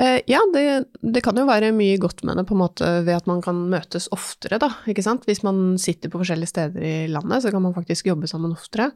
Eh, 0.00 0.20
ja, 0.26 0.40
det, 0.54 0.62
det 1.06 1.22
kan 1.22 1.38
jo 1.38 1.46
være 1.46 1.70
mye 1.76 1.98
godt 2.02 2.24
med 2.26 2.40
det 2.40 2.46
på 2.48 2.56
en 2.56 2.62
måte 2.64 2.88
ved 3.06 3.14
at 3.14 3.28
man 3.30 3.42
kan 3.44 3.60
møtes 3.70 4.08
oftere, 4.14 4.58
da. 4.62 4.72
Ikke 4.90 5.04
sant? 5.06 5.26
Hvis 5.28 5.44
man 5.46 5.76
sitter 5.78 6.10
på 6.10 6.18
forskjellige 6.22 6.50
steder 6.50 6.86
i 6.86 6.94
landet, 7.12 7.44
så 7.44 7.52
kan 7.54 7.62
man 7.62 7.76
faktisk 7.76 8.10
jobbe 8.10 8.30
sammen 8.30 8.56
oftere. 8.56 8.90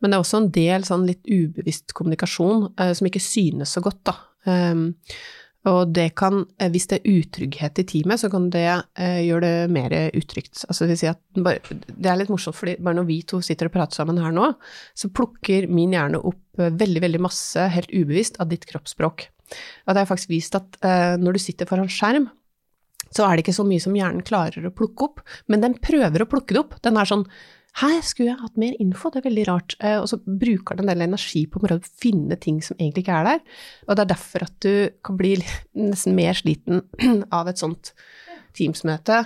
Men 0.00 0.12
det 0.12 0.18
er 0.18 0.26
også 0.26 0.42
en 0.42 0.50
del 0.52 0.88
sånn 0.88 1.06
litt 1.08 1.24
ubevisst 1.24 1.96
kommunikasjon 1.96 2.68
eh, 2.76 2.92
som 2.98 3.08
ikke 3.08 3.22
synes 3.22 3.72
så 3.78 3.84
godt, 3.84 4.02
da. 4.12 4.18
Um, 4.42 4.90
Og 5.70 5.92
det 5.94 6.08
kan, 6.18 6.40
eh, 6.58 6.70
hvis 6.74 6.88
det 6.90 6.96
er 6.98 7.12
utrygghet 7.20 7.78
i 7.78 7.84
teamet, 7.86 8.18
så 8.18 8.26
kan 8.32 8.48
det 8.50 8.66
eh, 8.98 9.20
gjøre 9.22 9.42
det 9.44 9.70
mer 9.70 9.92
utrygt. 10.18 10.64
Altså 10.66 10.88
det 10.90 10.96
si 10.98 11.06
bare, 11.38 11.62
det 11.86 12.08
er 12.10 12.18
litt 12.18 12.32
morsomt, 12.32 12.58
fordi 12.58 12.74
bare 12.82 12.98
når 12.98 13.06
vi 13.06 13.20
to 13.22 13.38
sitter 13.46 13.70
og 13.70 13.76
prater 13.76 14.00
sammen 14.00 14.18
her 14.18 14.34
nå, 14.34 14.48
så 14.98 15.10
plukker 15.14 15.68
min 15.70 15.94
hjerne 15.94 16.18
opp 16.18 16.58
eh, 16.58 16.74
veldig, 16.74 17.04
veldig 17.06 17.22
masse, 17.22 17.68
helt 17.76 17.94
ubevisst, 17.94 18.40
av 18.42 18.50
ditt 18.50 18.66
kroppsspråk. 18.66 19.28
Og 19.86 19.94
det 19.94 20.02
er 20.02 20.08
faktisk 20.08 20.32
vist 20.32 20.58
at 20.58 20.78
uh, 20.84 21.16
når 21.20 21.36
du 21.36 21.42
sitter 21.42 21.68
foran 21.70 21.90
skjerm, 21.90 22.28
så 23.12 23.26
er 23.26 23.36
det 23.36 23.44
ikke 23.44 23.58
så 23.58 23.66
mye 23.68 23.82
som 23.82 23.96
hjernen 23.96 24.24
klarer 24.24 24.64
å 24.64 24.74
plukke 24.74 25.08
opp, 25.08 25.20
men 25.52 25.64
den 25.64 25.76
prøver 25.84 26.24
å 26.24 26.30
plukke 26.30 26.56
det 26.56 26.62
opp. 26.62 26.78
Den 26.84 26.96
er 26.96 27.08
sånn 27.08 27.26
her 27.80 28.02
skulle 28.04 28.34
jeg 28.34 28.40
hatt 28.42 28.58
mer 28.60 28.74
info, 28.82 29.08
det 29.08 29.22
er 29.22 29.28
veldig 29.30 29.44
rart. 29.48 29.76
Eh, 29.80 29.96
og 29.96 30.08
så 30.10 30.18
bruker 30.20 30.76
den 30.76 30.84
en 30.84 30.92
del 30.92 31.06
energi 31.06 31.46
på 31.48 31.60
å 31.62 31.78
finne 32.02 32.36
ting 32.40 32.60
som 32.64 32.76
egentlig 32.76 33.06
ikke 33.06 33.20
er 33.22 33.28
der. 33.30 33.40
Og 33.86 33.96
det 33.96 34.04
er 34.04 34.10
derfor 34.12 34.44
at 34.44 34.58
du 34.64 34.74
kan 35.04 35.16
bli 35.16 35.38
nesten 35.80 36.16
mer 36.18 36.36
sliten 36.36 36.84
av 37.38 37.48
et 37.48 37.62
sånt 37.62 37.94
Teams-møte 38.52 39.22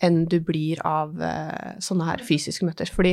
enn 0.00 0.22
du 0.32 0.38
blir 0.40 0.80
av 0.88 1.12
eh, 1.20 1.76
sånne 1.84 2.06
her 2.08 2.24
fysiske 2.24 2.64
møter. 2.64 2.88
Fordi 2.88 3.12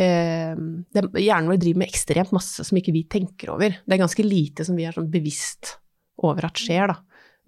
eh, 0.00 0.56
hjernen 0.56 1.52
vår 1.52 1.60
driver 1.60 1.82
med 1.82 1.92
ekstremt 1.92 2.32
masse 2.32 2.64
som 2.64 2.80
ikke 2.80 2.96
vi 2.96 3.04
tenker 3.12 3.52
over. 3.52 3.76
Det 3.84 3.98
er 3.98 4.00
ganske 4.00 4.24
lite 4.24 4.64
som 4.64 4.80
vi 4.80 4.88
er 4.88 4.96
sånn 4.96 5.12
bevisst 5.12 5.76
over 6.20 6.48
at 6.48 6.60
skjer, 6.60 6.92
da. 6.92 6.98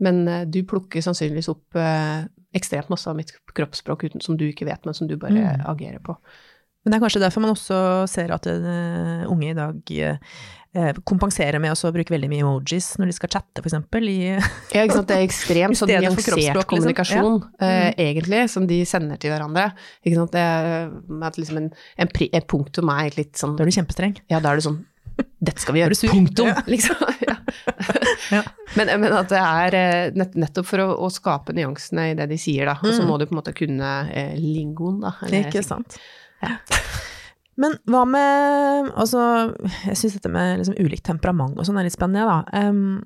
Men 0.03 0.25
eh, 0.29 0.47
du 0.51 0.63
plukker 0.69 1.05
sannsynligvis 1.05 1.51
opp 1.53 1.79
eh, 1.79 2.25
ekstremt 2.55 2.91
masse 2.93 3.11
av 3.11 3.19
mitt 3.19 3.33
kroppsspråk 3.55 4.09
uten, 4.09 4.25
som 4.25 4.39
du 4.39 4.49
ikke 4.49 4.69
vet, 4.69 4.83
men 4.87 4.97
som 4.97 5.11
du 5.11 5.17
bare 5.21 5.39
mm. 5.39 5.65
agerer 5.71 6.03
på. 6.05 6.17
Men 6.85 6.93
det 6.93 6.99
er 6.99 7.07
kanskje 7.07 7.23
derfor 7.23 7.41
man 7.41 7.55
også 7.55 7.77
ser 8.13 8.35
at 8.35 8.45
uh, 8.45 9.25
unge 9.33 9.55
i 9.55 9.57
dag 9.57 9.95
kompenserer 11.09 11.57
med 11.63 11.73
å 11.73 11.91
bruke 11.95 12.13
veldig 12.13 12.29
mye 12.29 12.43
emojis 12.43 12.91
når 13.01 13.09
de 13.09 13.15
skal 13.17 13.31
chatte, 13.33 13.63
f.eks. 13.63 13.77
ja, 14.75 14.83
ikke 14.83 14.99
sant. 14.99 15.09
Det 15.09 15.17
er 15.17 15.25
ekstremt 15.25 15.79
sånn 15.81 15.93
nyansert 15.95 16.37
liksom. 16.37 16.67
kommunikasjon, 16.69 17.39
liksom. 17.39 17.55
ja. 17.63 17.71
uh, 17.89 18.03
egentlig, 18.05 18.43
som 18.53 18.67
de 18.69 18.83
sender 18.91 19.23
til 19.23 19.33
hverandre. 19.33 19.71
Ikke 20.05 20.19
sant. 20.19 20.35
Det 20.37 20.43
er 20.45 21.41
liksom 21.41 21.63
en, 21.63 21.71
en, 22.05 22.13
en 22.27 22.49
punktum 22.53 22.93
er 22.99 23.17
litt 23.17 23.41
sånn 23.41 23.57
Da 23.57 23.65
er 23.65 23.73
du 23.73 23.79
kjempestreng. 23.79 24.19
Ja, 24.29 24.43
da 24.45 24.53
er 24.53 24.61
du 24.61 24.69
sånn 24.69 24.83
dette 25.17 25.63
skal 25.63 25.77
vi 25.77 25.83
gjøre, 25.83 25.99
punktum! 26.11 26.51
Ja. 26.53 26.63
Liksom. 26.67 26.97
Ja. 27.25 27.37
ja. 28.31 28.41
Men, 28.77 28.91
men, 29.01 29.13
at 29.15 29.31
det 29.31 29.39
er 29.41 29.75
nett, 30.17 30.35
nettopp 30.39 30.67
for 30.67 30.83
å, 30.83 30.87
å, 31.07 31.09
skape 31.13 31.55
nyansene 31.57 32.11
i 32.11 32.17
det 32.19 32.27
de 32.31 32.39
sier, 32.41 32.67
da. 32.69 32.75
Og 32.83 32.91
så 32.91 33.05
mm. 33.05 33.09
må 33.09 33.19
du 33.21 33.27
på 33.29 33.35
en 33.35 33.39
måte 33.39 33.55
kunne 33.57 33.91
eh, 34.13 34.35
lingoen, 34.41 34.99
da. 35.05 35.15
Eller, 35.25 35.49
ikke 35.49 35.63
sant. 35.65 35.97
Men 37.61 37.77
hva 37.87 38.03
med 38.09 38.91
Altså, 38.99 39.21
jeg 39.87 39.99
syns 40.01 40.17
dette 40.19 40.33
med 40.33 40.59
liksom 40.61 40.79
ulikt 40.83 41.07
temperament 41.07 41.55
og 41.55 41.69
sånn 41.69 41.79
er 41.81 41.87
litt 41.87 41.95
spennende, 41.95 42.27
da. 42.27 42.67
Um, 42.67 43.05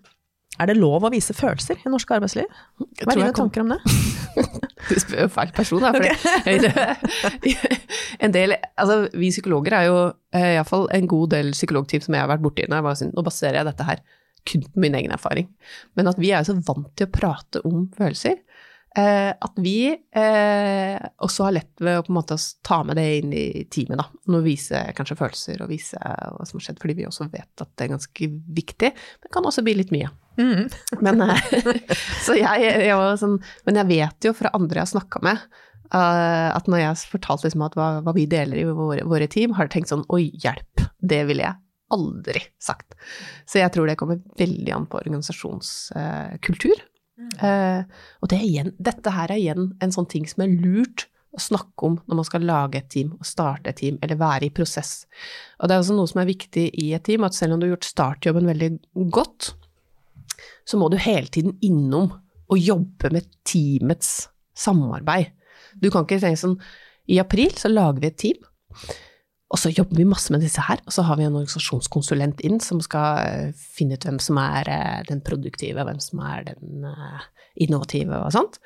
er 0.58 0.70
det 0.70 0.78
lov 0.78 1.04
å 1.06 1.11
vise 1.12 1.34
følelser 1.37 1.78
i 1.84 1.90
norsk 1.92 2.11
arbeidsliv? 2.16 2.48
Hva 2.80 3.12
er 3.12 3.20
dine 3.20 3.34
tanker 3.37 3.62
om 3.62 3.74
det? 3.74 3.78
du 4.88 4.94
spør 4.98 5.26
jo 5.26 5.28
feil 5.30 5.52
person, 5.54 5.84
da. 5.84 5.92
Okay. 5.94 6.58
en 8.24 8.34
del 8.34 8.56
Altså, 8.56 9.04
vi 9.14 9.30
psykologer 9.34 9.76
er 9.78 9.87
jo 9.87 9.98
eh, 10.34 10.56
iallfall 10.56 10.88
en 10.96 11.11
god 11.11 11.34
del 11.37 11.52
psykologteam 11.54 12.02
som 12.04 12.16
jeg 12.16 12.24
har 12.24 12.32
vært 12.32 12.42
borti. 12.42 12.66
Når 12.66 12.90
jeg 12.90 13.12
nå 13.12 13.26
baserer 13.26 13.61
jeg 13.61 13.70
dette 13.70 13.87
her 13.87 14.02
kun 14.48 14.66
på 14.66 14.82
min 14.82 14.98
egen 14.98 15.14
erfaring. 15.14 15.48
Men 15.98 16.11
at 16.11 16.18
vi 16.18 16.32
er 16.32 16.42
jo 16.42 16.52
så 16.52 16.58
vant 16.72 16.90
til 16.96 17.06
å 17.06 17.14
prate 17.14 17.62
om 17.68 17.87
følelser. 17.94 18.38
Eh, 18.98 19.30
at 19.30 19.58
vi 19.62 19.92
eh, 19.92 21.08
også 21.22 21.46
har 21.46 21.54
lett 21.54 21.82
ved 21.84 22.00
å 22.00 22.04
på 22.06 22.11
en 22.11 22.18
måte 22.18 22.38
ta 22.66 22.80
med 22.87 22.98
det 22.98 23.08
inn 23.20 23.34
i 23.37 23.66
teamet, 23.70 24.00
da. 24.00 24.08
Nå 24.32 24.40
vise 24.42 24.80
kanskje 24.96 25.18
følelser 25.20 25.62
og 25.62 25.70
vise 25.70 26.00
hva 26.00 26.46
som 26.48 26.58
har 26.58 26.66
skjedd, 26.66 26.80
fordi 26.82 26.96
vi 26.98 27.06
også 27.06 27.28
vet 27.30 27.62
at 27.62 27.70
det 27.76 27.87
er 27.87 27.92
ganske 27.94 28.30
viktig. 28.58 28.96
Men 29.22 29.34
kan 29.37 29.46
også 29.46 29.62
bli 29.66 29.76
litt 29.78 29.94
mye. 29.94 30.11
Mm. 30.38 30.68
Men, 31.05 31.22
eh, 31.24 31.55
så 32.27 32.37
jeg, 32.38 32.74
jeg 32.88 33.16
sånn, 33.20 33.38
men 33.68 33.81
jeg 33.83 33.90
vet 33.90 34.29
jo 34.29 34.35
fra 34.37 34.53
andre 34.57 34.81
jeg 34.81 34.87
har 34.87 34.92
snakka 34.94 35.22
med, 35.27 35.46
uh, 35.92 36.51
at 36.55 36.68
når 36.70 36.83
jeg 36.83 36.90
har 36.90 37.07
fortalt 37.14 37.46
liksom 37.46 37.64
at 37.66 37.79
hva, 37.79 37.88
hva, 38.07 38.14
vi 38.16 38.29
deler 38.31 38.62
i 38.62 38.68
våre, 38.68 39.07
våre 39.09 39.31
team, 39.31 39.57
har 39.59 39.68
de 39.68 39.77
tenkt 39.77 39.92
sånn 39.92 40.07
oi, 40.14 40.29
hjelp, 40.44 40.87
det 40.98 41.24
ville 41.31 41.46
jeg 41.46 41.61
aldri 41.94 42.42
sagt. 42.61 42.98
Så 43.48 43.62
jeg 43.62 43.72
tror 43.72 43.88
det 43.88 43.96
kommer 44.01 44.20
veldig 44.38 44.72
an 44.77 44.87
på 44.90 45.01
organisasjonskultur. 45.01 46.77
Uh, 46.77 46.87
Uh, 47.18 47.83
og 48.22 48.31
det 48.31 48.38
igjen, 48.46 48.68
dette 48.79 49.11
her 49.11 49.33
er 49.33 49.40
igjen 49.40 49.72
en 49.83 49.90
sånn 49.94 50.07
ting 50.07 50.27
som 50.31 50.44
er 50.44 50.53
lurt 50.55 51.09
å 51.35 51.40
snakke 51.42 51.88
om 51.88 51.96
når 52.07 52.20
man 52.20 52.27
skal 52.27 52.46
lage 52.46 52.79
et 52.79 52.90
team 52.94 53.11
og 53.16 53.27
starte 53.27 53.72
et 53.72 53.81
team, 53.81 53.98
eller 54.03 54.20
være 54.20 54.46
i 54.48 54.53
prosess. 54.55 55.03
Og 55.59 55.68
det 55.68 55.74
er 55.74 55.83
også 55.83 55.96
noe 55.98 56.11
som 56.11 56.22
er 56.22 56.31
viktig 56.31 56.68
i 56.79 56.92
et 56.96 57.05
team, 57.09 57.27
at 57.27 57.37
selv 57.37 57.57
om 57.57 57.61
du 57.61 57.66
har 57.66 57.74
gjort 57.74 57.90
startjobben 57.90 58.48
veldig 58.48 58.70
godt, 59.14 59.53
så 60.68 60.81
må 60.81 60.90
du 60.92 60.98
hele 61.01 61.31
tiden 61.33 61.57
innom 61.64 62.12
og 62.48 62.62
jobbe 62.62 63.11
med 63.12 63.29
teamets 63.48 64.29
samarbeid. 64.59 65.35
Du 65.77 65.90
kan 65.92 66.07
ikke 66.07 66.20
tenke 66.22 66.40
sånn 66.40 66.57
I 67.09 67.20
april 67.22 67.53
så 67.57 67.70
lager 67.70 68.03
vi 68.03 68.11
et 68.11 68.18
team. 68.20 68.48
Og 69.48 69.57
så 69.57 69.70
jobber 69.72 69.96
vi 69.96 70.05
masse 70.05 70.33
med 70.33 70.42
disse 70.44 70.61
her, 70.61 70.81
og 70.85 70.92
så 70.92 71.07
har 71.09 71.16
vi 71.16 71.24
en 71.24 71.37
organisasjonskonsulent 71.38 72.42
inn 72.44 72.59
som 72.61 72.83
skal 72.85 73.22
eh, 73.24 73.53
finne 73.57 73.96
ut 73.96 74.05
hvem 74.05 74.18
som 74.20 74.40
er 74.42 74.68
eh, 74.68 74.98
den 75.09 75.22
produktive, 75.24 75.87
hvem 75.88 76.01
som 76.05 76.20
er 76.29 76.44
den 76.51 76.85
eh, 76.85 77.22
innovative 77.64 78.20
og 78.27 78.35
sånt. 78.37 78.59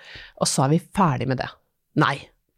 Og 0.42 0.50
så 0.50 0.64
er 0.64 0.74
vi 0.74 0.82
ferdig 0.82 1.30
med 1.30 1.38
det. 1.38 1.48
Nei. 2.02 2.16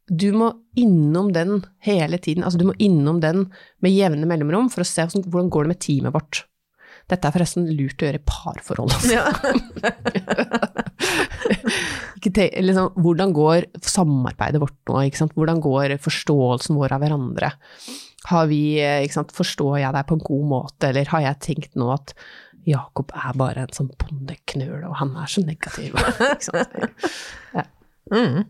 Du 0.08 0.30
må 0.36 0.50
innom 0.76 1.30
den 1.32 1.62
hele 1.84 2.18
tiden, 2.20 2.44
altså 2.44 2.60
du 2.60 2.66
må 2.68 2.74
innom 2.82 3.22
den 3.24 3.46
med 3.84 3.92
jevne 3.92 4.28
mellomrom 4.28 4.66
for 4.72 4.84
å 4.84 4.88
se 4.88 5.04
hvordan 5.08 5.52
går 5.52 5.64
det 5.64 5.72
med 5.72 5.80
teamet 5.84 6.16
vårt. 6.16 6.42
Dette 7.10 7.28
er 7.28 7.34
forresten 7.34 7.66
lurt 7.68 8.00
å 8.00 8.06
gjøre 8.08 8.20
i 8.20 8.24
parforhold 8.24 8.94
også. 8.96 9.12
Ja. 9.12 9.24
liksom, 12.24 12.96
hvordan 13.04 13.34
går 13.36 13.66
samarbeidet 13.84 14.62
vårt 14.62 14.78
nå? 14.88 15.02
Hvordan 15.36 15.60
går 15.64 15.98
forståelsen 16.00 16.78
vår 16.80 16.90
av 16.96 17.00
hverandre? 17.04 17.50
Har 18.30 18.44
vi, 18.48 18.80
eh, 18.80 19.04
Forstår 19.36 19.82
jeg 19.82 19.92
deg 19.92 20.08
på 20.08 20.16
en 20.16 20.24
god 20.24 20.44
måte, 20.48 20.88
eller 20.88 21.04
har 21.12 21.20
jeg 21.28 21.42
tenkt 21.44 21.76
nå 21.76 21.86
at 21.92 22.16
Jakob 22.64 23.12
er 23.12 23.36
bare 23.36 23.66
en 23.66 23.76
sånn 23.76 23.92
bondeknøl, 24.00 24.88
og 24.88 24.96
han 25.02 25.12
er 25.20 25.28
så 25.28 25.44
negativ? 25.44 25.92
Ja. 27.54 27.62
Mm. 28.10 28.42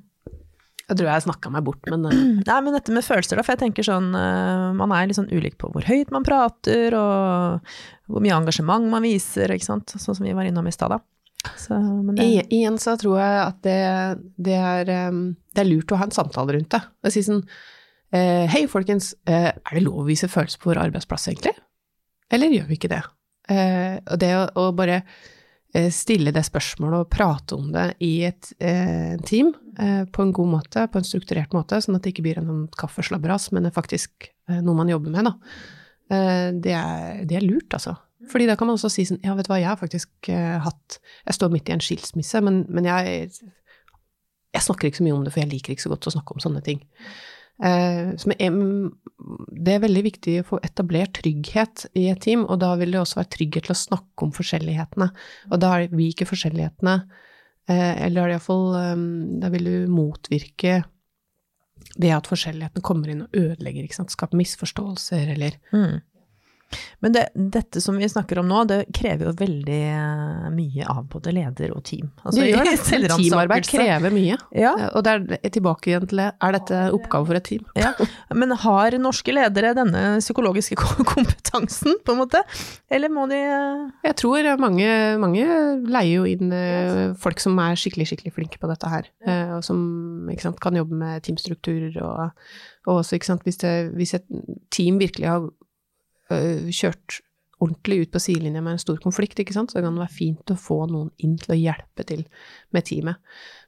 Jeg 0.84 0.98
tror 0.98 1.08
jeg 1.08 1.24
snakka 1.24 1.50
meg 1.54 1.64
bort, 1.66 1.80
men 1.88 2.04
uh... 2.06 2.14
Nei, 2.48 2.58
men 2.66 2.76
dette 2.76 2.94
med 2.94 3.06
følelser, 3.06 3.40
da, 3.40 3.44
for 3.46 3.54
jeg 3.54 3.62
tenker 3.64 3.86
sånn 3.86 4.10
uh, 4.12 4.70
Man 4.76 4.92
er 4.92 5.08
litt 5.08 5.18
sånn 5.18 5.32
ulik 5.32 5.56
på 5.60 5.70
hvor 5.72 5.86
høyt 5.88 6.12
man 6.14 6.26
prater, 6.26 6.96
og 6.98 7.74
hvor 8.10 8.24
mye 8.24 8.36
engasjement 8.36 8.88
man 8.92 9.04
viser, 9.06 9.52
ikke 9.54 9.70
sant. 9.70 9.96
Sånn 9.96 10.18
som 10.18 10.26
vi 10.28 10.34
var 10.36 10.48
innom 10.48 10.68
i 10.68 10.74
stad, 10.74 10.96
da. 10.96 11.00
Så, 11.60 11.76
det... 12.16 12.24
I, 12.24 12.42
igjen 12.60 12.76
så 12.80 12.96
tror 13.00 13.18
jeg 13.20 13.38
at 13.42 13.62
det, 13.64 13.78
det, 14.40 14.56
er, 14.56 14.92
um, 15.12 15.24
det, 15.52 15.64
er, 15.64 15.68
lurt 15.68 15.92
å 15.92 16.00
ha 16.00 16.08
en 16.08 16.14
samtale 16.16 16.56
rundt 16.56 16.72
det. 16.72 16.80
Og 17.04 17.12
si 17.12 17.24
sånn 17.24 17.44
Eh, 18.14 18.46
hei, 18.46 18.66
folkens, 18.70 19.14
eh, 19.26 19.50
er 19.50 19.74
det 19.74 19.82
lov 19.82 20.04
å 20.04 20.06
vise 20.06 20.28
følelser 20.30 20.60
på 20.62 20.70
vår 20.70 20.84
arbeidsplass, 20.84 21.26
egentlig? 21.32 21.54
Eller 22.30 22.52
gjør 22.52 22.68
vi 22.68 22.76
ikke 22.78 22.92
det? 22.92 23.00
Eh, 23.50 23.96
og 23.98 24.20
det 24.22 24.30
å, 24.38 24.44
å 24.54 24.66
bare 24.76 25.00
eh, 25.00 25.24
stille 25.90 26.30
det 26.34 26.44
spørsmålet 26.46 27.04
og 27.04 27.10
prate 27.10 27.56
om 27.56 27.70
det 27.74 27.86
i 28.04 28.12
et 28.28 28.50
eh, 28.62 29.14
team 29.26 29.52
eh, 29.78 30.04
på 30.06 30.22
en 30.22 30.34
god 30.36 30.50
måte, 30.52 30.84
på 30.90 31.00
en 31.00 31.06
strukturert 31.06 31.54
måte, 31.56 31.80
sånn 31.82 31.98
at 31.98 32.04
det 32.04 32.12
ikke 32.14 32.26
blir 32.28 32.38
en 32.40 32.50
sånn 32.50 32.66
kaffeslabberas, 32.78 33.50
men 33.52 33.66
det 33.66 33.72
er 33.72 33.78
faktisk 33.80 34.30
noe 34.60 34.76
man 34.76 34.90
jobber 34.92 35.08
med, 35.08 35.24
da. 35.24 35.34
Det 36.04 36.72
er, 36.76 37.22
det, 37.24 37.38
er, 37.38 37.44
lurt, 37.46 37.72
altså. 37.72 37.94
Fordi 38.28 38.44
da 38.44 38.58
kan 38.60 38.68
man 38.68 38.76
også 38.76 38.90
si 38.92 39.06
sånn 39.08 39.22
Ja, 39.24 39.32
vet 39.34 39.48
du 39.48 39.50
hva, 39.54 39.56
jeg 39.56 39.70
har 39.70 39.78
faktisk 39.80 40.28
hatt 40.28 40.98
Jeg 41.24 41.36
står 41.36 41.50
midt 41.54 41.70
i 41.70 41.72
en 41.72 41.82
skilsmisse, 41.82 42.42
men, 42.44 42.58
men 42.68 42.84
jeg, 42.84 43.30
jeg 44.52 44.66
snakker 44.66 44.90
ikke 44.90 45.00
så 45.00 45.06
mye 45.06 45.16
om 45.16 45.24
det, 45.24 45.32
for 45.32 45.42
jeg 45.42 45.50
liker 45.54 45.72
ikke 45.72 45.86
så 45.86 45.94
godt 45.94 46.10
å 46.10 46.14
snakke 46.18 46.36
om 46.36 46.44
sånne 46.44 46.60
ting. 46.66 46.84
Eh, 47.62 48.14
det 49.64 49.74
er 49.74 49.84
veldig 49.84 50.04
viktig 50.08 50.38
å 50.40 50.46
få 50.48 50.60
etablert 50.66 51.20
trygghet 51.20 51.86
i 51.94 52.08
et 52.10 52.22
team, 52.24 52.46
og 52.50 52.58
da 52.64 52.72
vil 52.80 52.94
det 52.94 53.02
også 53.02 53.20
være 53.20 53.34
trygghet 53.36 53.68
til 53.68 53.76
å 53.76 53.82
snakke 53.82 54.26
om 54.26 54.32
forskjellighetene. 54.34 55.10
Og 55.52 55.62
da 55.62 55.74
er 55.78 55.94
vi 55.94 56.10
ikke 56.10 56.28
forskjellighetene, 56.30 56.96
eh, 57.68 57.92
eller 58.06 58.34
iallfall 58.34 58.66
Da 59.40 59.48
vil 59.52 59.64
du 59.64 59.92
motvirke 59.92 60.82
det 62.00 62.10
at 62.14 62.26
forskjellighetene 62.30 62.82
kommer 62.82 63.10
inn 63.10 63.24
og 63.26 63.36
ødelegger, 63.36 63.84
ikke 63.84 64.00
sant, 64.00 64.14
skaper 64.14 64.38
misforståelser 64.40 65.34
eller 65.34 65.58
mm. 65.74 66.00
Men 67.04 67.12
det, 67.12 67.24
dette 67.34 67.80
som 67.80 67.96
vi 68.00 68.08
snakker 68.08 68.38
om 68.40 68.48
nå, 68.48 68.62
det 68.68 68.78
krever 68.96 69.28
jo 69.28 69.32
veldig 69.36 69.80
eh, 69.90 70.44
mye 70.54 70.86
av 70.88 71.02
både 71.12 71.34
leder 71.36 71.74
og 71.74 71.82
team. 71.86 72.10
Altså, 72.22 72.40
det 72.40 72.50
gjør 72.50 72.68
det. 72.70 73.10
Teamarbeid 73.14 73.68
krever 73.68 74.14
mye. 74.14 74.38
Ja. 74.56 74.72
Og 74.92 75.04
det 75.06 75.14
er 75.36 75.52
tilbake 75.52 75.90
igjen 75.90 76.08
til 76.10 76.22
det. 76.22 76.30
Er 76.40 76.56
dette 76.56 76.80
oppgave 76.96 77.28
for 77.28 77.38
et 77.38 77.46
team? 77.48 77.66
Ja. 77.78 77.92
Men 78.34 78.54
har 78.64 78.96
norske 79.00 79.34
ledere 79.36 79.74
denne 79.76 80.04
psykologiske 80.22 80.78
kompetansen, 81.14 81.98
på 82.04 82.14
en 82.14 82.22
måte? 82.22 82.40
Eller 82.88 83.12
må 83.12 83.26
de 83.30 83.40
eh, 83.42 83.84
Jeg 84.08 84.18
tror 84.22 84.48
mange, 84.60 84.88
mange 85.20 85.44
leier 85.84 86.22
jo 86.22 86.28
inn 86.28 86.54
eh, 86.56 87.12
folk 87.20 87.42
som 87.42 87.58
er 87.62 87.76
skikkelig, 87.80 88.08
skikkelig 88.12 88.34
flinke 88.38 88.62
på 88.62 88.70
dette 88.70 88.90
her. 88.90 89.10
Og 89.58 89.60
som 89.66 89.78
sant, 90.40 90.56
kan 90.62 90.76
jobbe 90.76 90.96
med 90.98 91.22
teamstrukturer 91.26 91.94
og, 92.00 92.32
og 92.88 93.02
også, 93.02 93.18
sant, 93.24 93.44
hvis, 93.44 93.60
det, 93.60 93.74
hvis 93.96 94.14
et 94.16 94.26
team 94.74 94.98
virkelig 95.02 95.28
har 95.28 95.46
kjørt 96.30 97.20
ordentlig 97.64 98.04
ut 98.04 98.12
på 98.12 98.20
sidelinja 98.22 98.62
med 98.64 98.76
en 98.76 98.82
stor 98.82 98.98
konflikt, 99.02 99.38
ikke 99.40 99.54
sant, 99.54 99.72
så 99.72 99.78
det 99.78 99.86
kan 99.86 99.98
være 99.98 100.14
fint 100.14 100.52
å 100.52 100.58
få 100.58 100.84
noen 100.90 101.10
inn 101.22 101.36
til 101.40 101.54
å 101.54 101.58
hjelpe 101.58 102.06
til 102.08 102.24
med 102.74 102.86
teamet. 102.88 103.20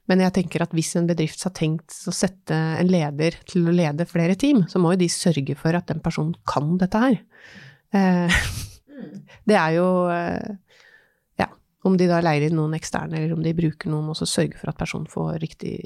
Men 0.07 0.23
jeg 0.23 0.35
tenker 0.37 0.63
at 0.63 0.75
hvis 0.75 0.93
en 0.99 1.07
bedrift 1.09 1.43
har 1.43 1.53
tenkt 1.57 1.95
å 2.07 2.13
sette 2.15 2.55
en 2.55 2.91
leder 2.91 3.39
til 3.49 3.67
å 3.67 3.75
lede 3.75 4.07
flere 4.07 4.37
team, 4.39 4.63
så 4.71 4.79
må 4.79 4.93
jo 4.93 5.01
de 5.03 5.09
sørge 5.11 5.57
for 5.59 5.75
at 5.77 5.89
den 5.91 6.01
personen 6.03 6.35
kan 6.47 6.77
dette 6.79 7.03
her. 7.03 7.19
Eh, 7.95 8.39
det 9.49 9.59
er 9.59 9.75
jo 9.79 9.89
eh, 10.13 10.55
Ja, 11.39 11.51
om 11.87 11.97
de 11.99 12.07
da 12.09 12.21
leier 12.23 12.47
inn 12.47 12.57
noen 12.59 12.77
eksterne, 12.77 13.19
eller 13.19 13.35
om 13.35 13.43
de 13.43 13.55
bruker 13.57 13.91
noen, 13.91 14.09
og 14.11 14.19
så 14.19 14.29
sørger 14.29 14.59
for 14.61 14.71
at 14.71 14.79
personen 14.79 15.11
får 15.11 15.37
riktig 15.43 15.77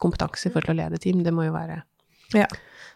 kompetanse 0.00 0.52
for 0.54 0.64
å 0.64 0.76
lede 0.76 1.00
team, 1.02 1.22
det 1.24 1.34
må 1.34 1.48
jo 1.48 1.56
være 1.56 1.82
Ja. 2.36 2.48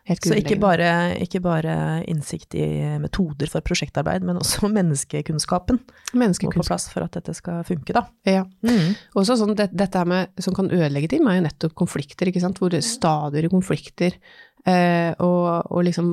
Så 0.03 0.35
ikke 0.35 0.57
bare, 0.59 1.15
ikke 1.23 1.39
bare 1.45 1.75
innsikt 2.11 2.57
i 2.59 2.65
metoder 2.99 3.47
for 3.47 3.63
prosjektarbeid, 3.63 4.25
men 4.27 4.41
også 4.41 4.67
menneskekunnskapen 4.79 5.79
må 6.19 6.31
på 6.43 6.65
plass 6.67 6.89
for 6.91 7.07
at 7.07 7.15
dette 7.15 7.35
skal 7.39 7.63
funke, 7.69 7.95
da. 7.95 8.03
Ja. 8.27 8.43
Mm. 8.67 8.97
Også 9.15 9.39
sånn, 9.39 9.55
det, 9.59 9.71
dette 9.79 10.03
med, 10.11 10.33
som 10.43 10.57
kan 10.59 10.73
ødelegge 10.75 11.13
ting, 11.15 11.23
er 11.31 11.39
jo 11.39 11.47
nettopp 11.47 11.77
konflikter, 11.85 12.33
ikke 12.33 12.43
sant, 12.43 12.59
hvor 12.59 12.75
det 12.75 12.83
stadig 12.87 13.45
er 13.45 13.53
konflikter, 13.53 14.19
eh, 14.67 15.13
og, 15.23 15.71
og 15.71 15.87
liksom 15.87 16.09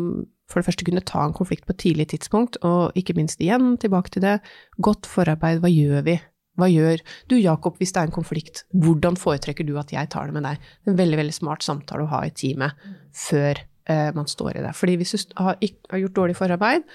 for 0.50 0.62
det 0.62 0.70
første 0.70 0.86
kunne 0.86 1.06
ta 1.06 1.24
en 1.26 1.36
konflikt 1.38 1.68
på 1.68 1.76
et 1.76 1.82
tidlig 1.84 2.08
tidspunkt, 2.14 2.58
og 2.66 2.98
ikke 2.98 3.14
minst 3.18 3.42
igjen, 3.42 3.76
tilbake 3.82 4.14
til 4.14 4.26
det, 4.26 4.40
godt 4.82 5.10
forarbeid, 5.10 5.62
hva 5.62 5.70
gjør 5.70 6.06
vi? 6.08 6.16
Hva 6.60 6.70
gjør 6.72 7.04
du, 7.32 7.38
Jakob, 7.40 7.78
hvis 7.80 7.94
det 7.96 8.02
er 8.02 8.10
en 8.10 8.16
konflikt, 8.16 8.64
hvordan 8.76 9.18
foretrekker 9.20 9.68
du 9.68 9.76
at 9.82 9.94
jeg 9.96 10.12
tar 10.14 10.30
det 10.30 10.38
med 10.38 10.46
deg? 10.48 10.70
En 10.90 11.00
veldig, 11.00 11.20
veldig 11.22 11.36
smart 11.36 11.66
samtale 11.66 12.06
å 12.06 12.12
ha 12.14 12.26
i 12.28 12.36
teamet 12.36 12.78
før 13.16 13.64
eh, 13.90 14.10
man 14.16 14.30
står 14.30 14.60
i 14.60 14.66
det. 14.68 14.76
Fordi 14.78 15.00
hvis 15.00 15.16
du 15.16 15.34
har, 15.40 15.60
har 15.60 16.04
gjort 16.04 16.18
dårlig 16.20 16.38
forarbeid, 16.40 16.88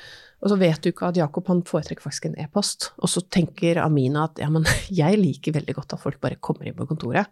og 0.45 0.53
så 0.53 0.59
vet 0.61 0.83
du 0.85 0.91
ikke 0.91 1.09
at 1.09 1.19
Jakob 1.19 1.47
han 1.49 1.63
foretrekker 1.65 2.05
faktisk 2.05 2.29
en 2.29 2.39
e-post, 2.43 2.91
og 3.01 3.09
så 3.09 3.23
tenker 3.33 3.81
Amina 3.81 4.27
at 4.29 4.43
ja, 4.43 4.51
men 4.53 4.67
jeg 5.03 5.21
liker 5.21 5.57
veldig 5.57 5.79
godt 5.81 5.97
at 5.97 6.03
folk 6.03 6.21
bare 6.23 6.41
kommer 6.45 6.69
inn 6.69 6.77
på 6.77 6.89
kontoret, 6.91 7.31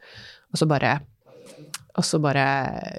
og 0.52 0.60
så 0.60 0.68
bare 0.70 1.00
og 1.92 2.06
så 2.06 2.16
bare 2.22 2.44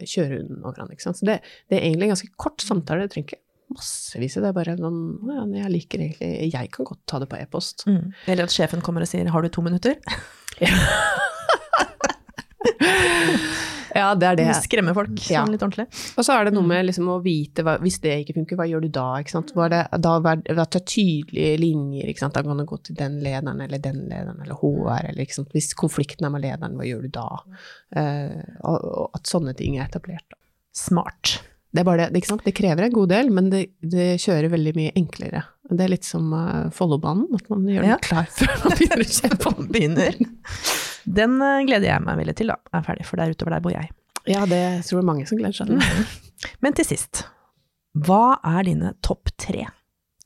kjører 0.06 0.44
hun 0.44 0.60
over 0.62 0.84
han, 0.84 0.92
ikke 0.94 1.08
sant. 1.08 1.18
Så 1.18 1.26
det, 1.26 1.40
det 1.72 1.80
er 1.80 1.88
egentlig 1.88 2.10
en 2.10 2.14
ganske 2.14 2.36
kort 2.38 2.62
samtale, 2.62 3.08
det 3.08 3.14
trenger 3.16 3.32
ikke 3.32 3.43
massevis 3.74 4.38
i 4.40 4.44
det, 4.46 4.54
bare 4.56 4.78
sånn 4.80 5.02
ja, 5.30 5.44
jeg 5.64 5.74
liker 5.74 6.06
egentlig 6.06 6.52
Jeg 6.54 6.72
kan 6.74 6.88
godt 6.90 7.02
ta 7.10 7.20
det 7.24 7.30
på 7.32 7.40
e-post. 7.42 7.86
Mm. 7.90 8.14
Eller 8.28 8.48
at 8.48 8.56
sjefen 8.56 8.82
kommer 8.86 9.02
og 9.06 9.10
sier 9.12 9.30
'har 9.30 9.42
du 9.42 9.50
to 9.50 9.62
minutter'? 9.66 10.00
Ja, 13.94 14.14
det 14.18 14.26
er 14.26 14.38
det. 14.40 14.48
Skremme 14.66 14.94
folk 14.96 15.12
Ja. 15.30 15.44
sånn 15.44 15.52
litt 15.54 15.62
ordentlig. 15.62 15.86
Og 16.18 16.26
så 16.26 16.34
er 16.34 16.46
det 16.46 16.54
noe 16.56 16.66
med 16.66 16.88
liksom 16.88 17.08
å 17.14 17.22
vite 17.22 17.64
hva, 17.64 17.78
Hvis 17.80 18.00
det 18.02 18.24
ikke 18.24 18.34
funker, 18.40 18.58
hva 18.58 18.68
gjør 18.68 18.82
du 18.82 18.90
da? 18.90 19.20
Ikke 19.22 19.36
sant? 19.36 19.54
Hva 19.54 19.70
det, 19.70 19.84
da 20.02 20.16
er 20.18 20.42
det 20.42 20.86
tydelige 20.86 21.60
linjer. 21.60 22.10
Ikke 22.10 22.20
sant? 22.26 22.34
Da 22.34 22.42
kan 22.42 22.58
du 22.58 22.66
gå 22.66 22.82
til 22.84 22.96
den 22.96 23.20
lederen 23.22 23.62
eller 23.62 23.78
den 23.78 24.08
lederen 24.10 24.42
eller 24.42 24.56
HR. 24.56 25.10
Eller, 25.12 25.22
ikke 25.22 25.38
sant? 25.38 25.54
Hvis 25.54 25.74
konflikten 25.78 26.26
er 26.26 26.34
med 26.34 26.42
lederen, 26.42 26.76
hva 26.76 26.88
gjør 26.88 27.06
du 27.06 27.10
da? 27.14 27.28
Uh, 27.96 28.42
og, 28.64 28.80
og 28.82 29.10
at 29.14 29.30
sånne 29.30 29.54
ting 29.56 29.78
er 29.78 29.86
etablert. 29.86 30.34
Smart. 30.74 31.44
Det 31.74 31.82
er 31.82 31.86
bare 31.88 32.06
det, 32.12 32.20
ikke 32.22 32.30
sant? 32.30 32.44
Det 32.46 32.54
krever 32.54 32.86
en 32.86 32.94
god 32.94 33.10
del, 33.10 33.32
men 33.34 33.48
det, 33.50 33.64
det 33.82 34.12
kjører 34.22 34.52
veldig 34.54 34.74
mye 34.78 34.92
enklere. 35.00 35.40
Det 35.74 35.82
er 35.88 35.90
litt 35.90 36.06
som 36.06 36.28
uh, 36.36 36.68
Follobanen, 36.76 37.26
at 37.34 37.48
man 37.50 37.64
gjør 37.66 37.88
Ja. 37.88 37.96
den 37.98 38.04
klar 38.06 38.28
før 38.30 38.52
man 38.62 38.76
begynner 38.78 39.02
å 39.02 39.08
kjøre 39.10 39.40
på. 39.42 39.54
Begynner. 39.74 40.20
Den 41.20 41.34
eh, 41.42 41.64
gleder 41.68 41.90
jeg 41.90 42.04
meg 42.06 42.20
veldig 42.22 42.36
til, 42.40 42.52
da. 42.54 42.60
Er 42.78 42.86
ferdig, 42.86 43.08
for 43.10 43.20
der 43.20 43.34
utover 43.34 43.56
der 43.58 43.64
bor 43.66 43.74
jeg. 43.74 43.90
Ja, 44.30 44.46
det 44.48 44.62
tror 44.88 45.02
jeg 45.02 45.08
mange 45.10 45.26
som 45.28 45.40
gleder 45.42 45.58
seg 45.58 45.74
til. 45.74 46.06
Men 46.64 46.78
til 46.78 46.86
sist, 46.88 47.26
hva 48.06 48.38
er 48.54 48.64
dine 48.70 48.94
topp 49.04 49.34
tre 49.42 49.66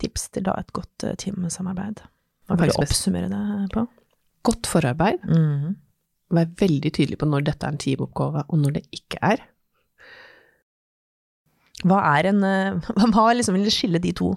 tips 0.03 0.27
til 0.35 0.45
da 0.45 0.53
et 0.59 0.69
godt 0.75 1.07
eh, 1.07 1.15
teamsamarbeid? 1.17 2.03
Hva 2.47 2.59
kan 2.59 2.69
du 2.69 2.77
oppsummere 2.83 3.31
det 3.31 3.71
på? 3.73 3.87
Godt 4.47 4.67
forarbeid. 4.69 5.23
Mm. 5.27 5.73
Vær 6.37 6.51
veldig 6.59 6.91
tydelig 6.91 7.17
på 7.23 7.27
når 7.31 7.47
dette 7.47 7.63
er 7.67 7.73
en 7.73 7.79
teamoppgave, 7.81 8.43
og 8.51 8.59
når 8.61 8.77
det 8.77 8.83
ikke 8.99 9.19
er. 9.23 9.41
Hva 11.85 12.01
en 12.31 12.43
eh, 12.43 12.91
Hva 13.13 13.29
liksom 13.37 13.57
vil 13.59 13.69
skille 13.73 14.01
de 14.01 14.13
to? 14.17 14.33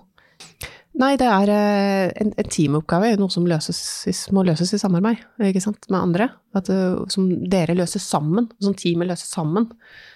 Nei, 1.01 1.13
det 1.17 1.29
er 1.31 1.51
eh, 1.55 2.09
en, 2.19 2.33
en 2.35 2.49
teamoppgave, 2.51 3.13
noe 3.21 3.31
som 3.33 3.45
løses, 3.49 3.79
må 4.35 4.43
løses 4.45 4.73
i 4.75 4.81
samarbeid 4.83 5.21
med 5.39 6.01
andre. 6.01 6.27
At, 6.59 6.67
eh, 6.75 6.97
som 7.15 7.29
dere 7.49 7.77
løser 7.79 8.03
sammen, 8.03 8.49
som 8.61 8.75
teamet 8.77 9.09
løser 9.13 9.31
sammen. 9.31 9.69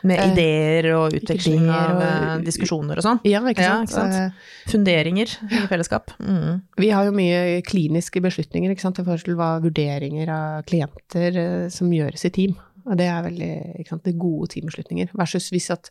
Med 0.02 0.18
ideer 0.32 0.90
og 0.96 1.14
utveksling 1.14 1.62
ideer 1.62 1.94
og- 1.94 2.42
diskusjoner 2.44 2.98
og 2.98 3.06
sånn? 3.06 3.22
Ja, 3.30 3.40
ikke 3.46 3.62
Ja, 3.62 3.78
sant? 3.86 3.94
ikke 3.94 4.02
sant? 4.18 4.44
Funderinger 4.74 5.36
i 5.46 5.62
fellesskap? 5.70 6.10
Mm. 6.18 6.60
Vi 6.82 6.90
har 6.90 7.06
jo 7.06 7.14
mye 7.16 7.62
kliniske 7.62 8.20
beslutninger, 8.26 8.74
i 8.74 9.06
forhold 9.06 9.24
til 9.24 9.38
hva 9.38 9.54
vurderinger 9.62 10.28
av 10.28 10.66
klienter 10.68 11.70
som 11.70 11.94
gjøres 11.94 12.26
i 12.26 12.34
team. 12.34 12.58
Og 12.84 12.98
det 13.00 13.06
er 13.08 13.22
veldig, 13.24 13.52
sant, 13.88 14.04
det 14.04 14.18
gode 14.20 14.50
teambeslutninger. 14.52 15.14
Versus 15.16 15.48
hvis 15.54 15.70
at, 15.72 15.88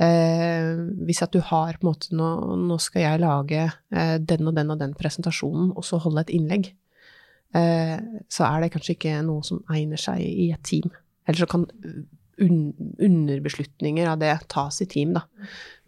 eh, 0.00 0.74
hvis 1.06 1.22
at 1.24 1.32
du 1.32 1.40
har 1.40 1.78
på 1.78 1.86
en 1.86 1.90
måte, 1.92 2.12
nå, 2.16 2.28
nå 2.68 2.78
skal 2.82 3.04
jeg 3.06 3.22
lage 3.24 3.64
eh, 3.92 4.18
den 4.18 4.50
og 4.50 4.54
den 4.58 4.70
og 4.74 4.78
den 4.82 4.94
presentasjonen, 4.98 5.72
og 5.76 5.84
så 5.86 6.00
holde 6.02 6.26
et 6.26 6.34
innlegg. 6.34 6.72
Eh, 7.56 7.96
så 8.28 8.44
er 8.50 8.60
det 8.66 8.72
kanskje 8.74 8.98
ikke 8.98 9.18
noe 9.24 9.46
som 9.46 9.64
egner 9.72 10.00
seg 10.00 10.20
i 10.20 10.50
et 10.52 10.64
team. 10.68 10.90
Eller 11.28 11.44
så 11.44 11.48
kan 11.50 11.66
un 12.38 12.70
underbeslutninger 13.02 14.06
av 14.06 14.20
det 14.20 14.30
tas 14.52 14.76
i 14.84 14.86
team, 14.86 15.10
da. 15.16 15.24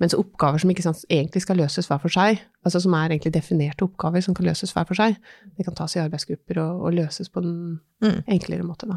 Mens 0.02 0.16
oppgaver 0.18 0.58
som 0.58 0.72
ikke 0.72 0.82
sant, 0.82 1.04
egentlig 1.06 1.44
skal 1.44 1.60
løses 1.60 1.86
hver 1.86 2.00
for 2.02 2.10
seg, 2.10 2.40
altså 2.66 2.80
som 2.82 2.96
er 2.98 3.12
egentlig 3.12 3.30
definerte 3.36 3.86
oppgaver 3.86 4.24
som 4.24 4.34
kan 4.34 4.48
løses 4.48 4.72
hver 4.74 4.88
for 4.88 4.98
seg, 4.98 5.14
det 5.54 5.66
kan 5.68 5.76
tas 5.78 5.94
i 5.94 6.02
arbeidsgrupper 6.02 6.58
og, 6.64 6.80
og 6.88 6.96
løses 6.98 7.30
på 7.30 7.44
en 7.44 7.54
Mm. 8.00 8.22
enklere 8.32 8.64
måte, 8.64 8.86
da. 8.88 8.96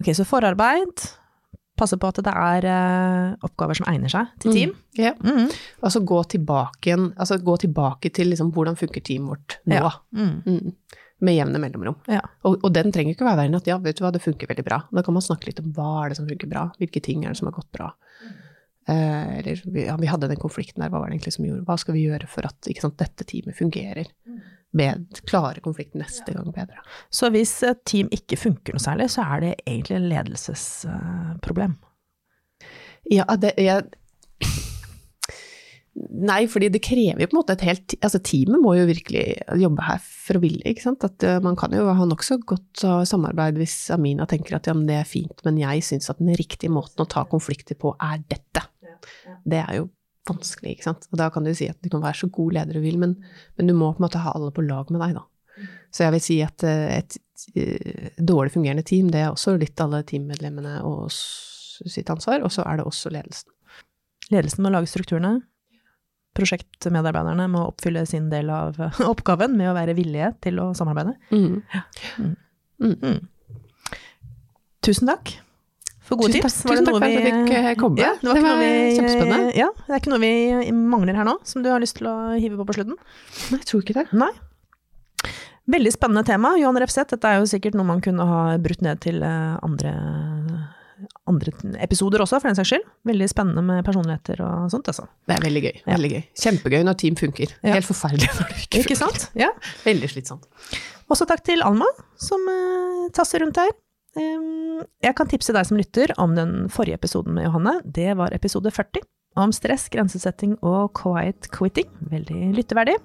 Ok, 0.00 0.12
så 0.14 0.22
forarbeid. 0.24 1.02
Passe 1.76 1.98
på 2.00 2.08
at 2.08 2.18
det 2.24 2.32
er 2.32 2.66
uh, 2.70 3.34
oppgaver 3.44 3.76
som 3.76 3.86
egner 3.90 4.08
seg 4.12 4.30
til 4.40 4.54
team. 4.56 4.70
Ja. 4.96 5.10
Mm. 5.20 5.50
Altså 5.84 6.00
gå 6.08 6.22
tilbake 6.32 6.94
altså 6.96 7.36
gå 7.44 7.56
tilbake 7.66 8.08
til 8.16 8.30
liksom 8.32 8.52
hvordan 8.56 8.78
funker 8.80 9.04
teamet 9.04 9.28
vårt 9.34 9.58
nå, 9.68 9.74
Ja. 9.76 9.90
Mm. 10.16 10.38
mm. 10.46 10.72
med 11.20 11.36
jevne 11.36 11.60
mellomrom. 11.60 11.98
Ja. 12.08 12.22
Og, 12.48 12.58
og 12.64 12.72
den 12.72 12.92
trenger 12.92 13.12
ikke 13.14 13.24
være 13.28 13.36
verre 13.42 13.50
enn 13.52 13.56
at 13.60 13.68
ja, 13.68 13.76
vet 13.78 13.96
du 14.00 14.04
hva, 14.04 14.10
det 14.12 14.24
funker 14.24 14.48
veldig 14.48 14.64
bra. 14.66 14.82
Da 14.92 15.04
kan 15.04 15.14
man 15.16 15.24
snakke 15.24 15.48
litt 15.50 15.60
om 15.60 15.70
hva 15.76 15.90
er 16.04 16.12
det 16.12 16.18
som 16.18 16.26
funker 16.28 16.48
bra, 16.50 16.66
hvilke 16.80 17.00
ting 17.04 17.24
er 17.24 17.32
det 17.32 17.40
som 17.40 17.48
har 17.48 17.56
gått 17.56 17.70
bra. 17.76 17.92
Eh, 18.88 19.38
eller 19.40 19.62
vi- 19.64 19.86
ja, 19.86 19.96
vi 19.96 20.06
hadde 20.06 20.28
den 20.28 20.36
konflikten 20.38 20.80
der, 20.80 20.88
hva 20.92 21.00
var 21.00 21.08
det 21.10 21.16
egentlig 21.18 21.32
som 21.34 21.44
gjorde, 21.44 21.64
hva 21.66 21.76
skal 21.80 21.94
vi 21.96 22.04
gjøre 22.06 22.28
for 22.30 22.46
at 22.46 22.68
sant, 22.80 22.96
dette 23.00 23.24
teamet 23.26 23.56
fungerer? 23.58 24.06
Med, 24.76 25.20
klare 25.30 25.62
konflikten 25.64 26.02
neste 26.02 26.34
gang 26.34 26.50
bedre. 26.52 26.82
Så 27.08 27.30
hvis 27.32 27.54
et 27.64 27.84
team 27.88 28.10
ikke 28.12 28.36
funker 28.36 28.76
noe 28.76 28.82
særlig, 28.82 29.06
så 29.14 29.24
er 29.24 29.44
det 29.44 29.52
egentlig 29.62 29.96
en 29.96 30.08
ledelsesproblem. 30.10 31.78
Ja, 33.14 33.24
det 33.40 33.54
jeg, 33.62 33.86
Nei, 35.96 36.42
fordi 36.50 36.68
det 36.68 36.82
krever 36.84 37.22
jo 37.22 37.28
på 37.30 37.36
en 37.36 37.38
måte 37.38 37.54
et 37.56 37.64
helt 37.64 37.94
Altså, 38.04 38.20
teamet 38.20 38.60
må 38.60 38.74
jo 38.76 38.84
virkelig 38.88 39.38
jobbe 39.62 39.84
her 39.86 40.00
for 40.04 40.36
å 40.36 40.42
ville, 40.42 40.60
ikke 40.68 40.84
sant. 40.84 41.06
At 41.08 41.24
eh, 41.24 41.38
man 41.44 41.56
kan 41.56 41.72
jo 41.72 41.86
ha 41.88 42.08
nokså 42.08 42.36
godt 42.44 42.84
uh, 42.84 43.00
samarbeid 43.08 43.56
hvis 43.60 43.78
Amina 43.94 44.26
tenker 44.28 44.58
at 44.58 44.68
ja, 44.68 44.74
men 44.76 44.88
det 44.88 44.98
er 45.00 45.08
fint, 45.08 45.40
men 45.46 45.60
jeg 45.60 45.84
syns 45.86 46.10
at 46.12 46.20
den 46.20 46.36
riktige 46.36 46.72
måten 46.74 47.04
å 47.04 47.08
ta 47.08 47.24
konflikter 47.30 47.78
på 47.80 47.94
er 48.02 48.20
dette. 48.28 48.66
Det 49.46 49.62
er 49.62 49.78
jo 49.80 49.88
vanskelig, 50.28 50.76
ikke 50.76 50.88
sant. 50.88 51.08
Og 51.12 51.20
da 51.20 51.30
kan 51.32 51.46
du 51.46 51.52
si 51.56 51.68
at 51.70 51.78
du 51.82 51.90
kan 51.92 52.04
være 52.04 52.20
så 52.22 52.28
god 52.32 52.56
leder 52.58 52.78
du 52.78 52.84
vil, 52.84 52.98
men, 53.02 53.16
men 53.56 53.70
du 53.70 53.74
må 53.76 53.92
på 53.92 54.00
en 54.00 54.06
måte 54.06 54.22
ha 54.22 54.34
alle 54.36 54.52
på 54.54 54.64
lag 54.66 54.90
med 54.92 55.02
deg, 55.04 55.16
da. 55.20 55.26
Så 55.94 56.04
jeg 56.04 56.12
vil 56.12 56.24
si 56.24 56.36
at 56.44 56.64
et, 56.66 57.16
et 57.16 57.44
eh, 57.62 58.08
dårlig 58.18 58.52
fungerende 58.52 58.84
team, 58.86 59.08
det 59.12 59.22
er 59.22 59.30
også 59.30 59.56
litt 59.56 59.80
alle 59.80 60.02
teammedlemmene 60.04 60.80
og 60.84 61.08
sitt 61.12 62.10
ansvar, 62.12 62.44
og 62.44 62.52
så 62.52 62.66
er 62.68 62.80
det 62.80 62.88
også 62.88 63.12
ledelsen. 63.14 63.52
Ledelsen 64.32 64.66
må 64.66 64.72
lage 64.74 64.90
strukturene. 64.90 65.38
Prosjektmedarbeiderne 66.36 67.46
må 67.48 67.62
oppfylle 67.70 68.02
sin 68.08 68.28
del 68.32 68.50
av 68.52 68.76
eh, 68.82 69.00
oppgaven 69.12 69.56
med 69.56 69.70
å 69.70 69.78
være 69.78 69.96
villige 69.96 70.34
til 70.44 70.60
å 70.60 70.72
samarbeide. 70.76 71.16
Tusen 74.84 75.08
takk 75.08 75.38
for 76.06 76.20
gode 76.20 76.36
tips. 76.36 76.60
tusen 76.62 76.86
takk 76.86 76.96
for 76.96 77.06
at 77.06 77.14
jeg 77.14 77.24
fikk, 77.26 77.52
eh, 77.58 77.70
komme. 77.80 78.00
Ja, 78.00 78.12
det 78.20 78.28
var, 78.28 78.38
Det 78.38 78.44
var 78.46 78.60
vi, 78.60 78.72
kjempespennende. 78.96 79.54
Ja, 79.58 79.70
det 79.86 79.94
er 79.94 80.02
ikke 80.02 80.12
noe 80.14 80.22
vi 80.22 80.72
mangler 80.72 81.18
her 81.18 81.26
nå, 81.26 81.38
som 81.44 81.64
du 81.64 81.70
har 81.72 81.82
lyst 81.82 81.98
til 81.98 82.10
å 82.10 82.16
hive 82.38 82.58
på 82.60 82.66
på 82.68 82.78
slutten? 82.78 82.98
Nei, 83.50 83.58
jeg 83.58 83.70
tror 83.70 83.82
ikke 83.82 83.98
det. 83.98 84.06
Nei. 84.14 84.32
Veldig 85.66 85.90
spennende 85.90 86.22
tema, 86.22 86.54
Johan 86.60 86.78
Refseth. 86.78 87.10
Dette 87.10 87.26
er 87.26 87.40
jo 87.40 87.50
sikkert 87.50 87.74
noe 87.74 87.88
man 87.88 88.02
kunne 88.04 88.22
ha 88.28 88.42
brutt 88.62 88.84
ned 88.86 89.00
til 89.02 89.18
eh, 89.26 89.56
andre, 89.66 89.94
andre 91.26 91.54
episoder 91.82 92.22
også, 92.22 92.38
for 92.38 92.52
den 92.52 92.58
saks 92.58 92.70
skyld. 92.70 92.84
Veldig 93.10 93.26
spennende 93.32 93.64
med 93.66 93.82
personligheter 93.86 94.44
og 94.46 94.68
sånt, 94.70 94.86
altså. 94.92 95.08
Det 95.26 95.34
er 95.34 95.42
veldig 95.42 95.64
gøy. 95.64 95.72
Ja. 95.80 95.88
Veldig 95.96 96.12
gøy. 96.12 96.22
Kjempegøy 96.44 96.84
når 96.86 97.00
team 97.02 97.18
funker. 97.18 97.56
Ja. 97.66 97.74
Helt 97.80 97.88
forferdelig 97.88 98.30
når 98.38 98.52
det 98.52 98.60
ikke, 98.68 98.84
Ikke 98.84 98.98
sant? 99.02 99.26
Ja. 99.34 99.50
Veldig 99.82 100.12
slitsomt. 100.14 100.46
Også 101.10 101.26
takk 101.26 101.42
til 101.46 101.66
Alma, 101.66 101.86
som 102.18 102.46
uh, 102.46 103.10
tasser 103.14 103.42
rundt 103.42 103.58
her. 103.58 103.74
Jeg 104.16 105.14
kan 105.16 105.28
tipse 105.30 105.52
deg 105.56 105.64
som 105.68 105.78
lytter 105.78 106.08
om 106.20 106.30
den 106.36 106.52
forrige 106.72 106.96
episoden 106.98 107.32
med 107.36 107.44
Johanne. 107.48 107.74
Det 107.84 108.10
var 108.18 108.34
episode 108.36 108.70
40, 108.72 109.00
om 109.36 109.52
stress, 109.52 109.84
grensesetting 109.92 110.56
og 110.64 110.96
quiet 110.96 111.50
quitting. 111.52 111.84
Veldig 112.10 112.56
lytteverdig. 112.56 112.96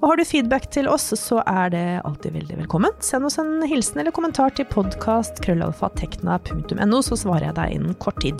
Og 0.00 0.08
har 0.10 0.16
du 0.16 0.24
feedback 0.28 0.64
til 0.72 0.88
oss, 0.88 1.14
så 1.20 1.36
er 1.44 1.70
det 1.74 2.00
alltid 2.08 2.32
veldig 2.38 2.56
velkommen. 2.64 2.92
Send 3.04 3.22
oss 3.28 3.38
en 3.42 3.52
hilsen 3.68 4.00
eller 4.02 4.16
kommentar 4.16 4.50
til 4.56 4.66
podkast.krøllalfatekna.no, 4.72 6.98
så 7.04 7.14
svarer 7.20 7.44
jeg 7.50 7.58
deg 7.60 7.68
innen 7.78 7.94
kort 8.02 8.18
tid. 8.24 8.38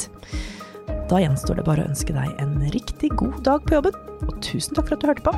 Da 1.10 1.16
gjenstår 1.22 1.54
det 1.60 1.68
bare 1.68 1.82
å 1.84 1.90
ønske 1.90 2.12
deg 2.16 2.28
en 2.42 2.54
riktig 2.74 3.08
god 3.18 3.36
dag 3.46 3.60
på 3.66 3.74
jobben, 3.78 3.96
og 4.26 4.32
tusen 4.42 4.74
takk 4.74 4.86
for 4.88 4.94
at 4.96 5.02
du 5.02 5.08
hørte 5.12 5.26
på. 5.28 5.32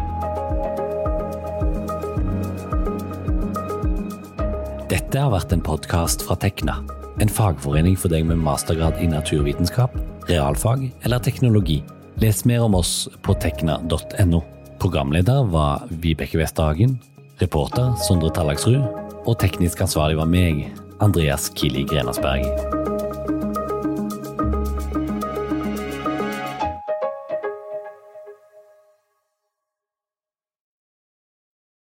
Dette 4.88 5.20
har 5.20 5.28
vært 5.28 5.50
en 5.52 5.60
podkast 5.60 6.22
fra 6.24 6.32
Tekna, 6.40 6.78
en 7.20 7.28
fagforening 7.28 7.92
for 8.00 8.08
deg 8.08 8.24
med 8.24 8.40
mastergrad 8.40 8.96
i 9.04 9.08
naturvitenskap, 9.10 9.92
realfag 10.30 10.86
eller 11.04 11.20
teknologi. 11.20 11.82
Les 12.22 12.40
mer 12.48 12.64
om 12.64 12.78
oss 12.78 12.92
på 13.20 13.36
tekna.no. 13.36 14.40
Programleder 14.80 15.44
var 15.52 15.84
Vibeke 15.92 16.40
Westhagen, 16.40 16.96
reporter 17.42 17.92
Sondre 18.06 18.32
Tallagsrud, 18.32 18.80
og 19.28 19.36
teknisk 19.42 19.84
ansvarlig 19.84 20.16
var 20.22 20.32
meg, 20.32 20.64
Andreas 21.04 21.50
Kili 21.52 21.84
Grenasberg. 21.84 22.97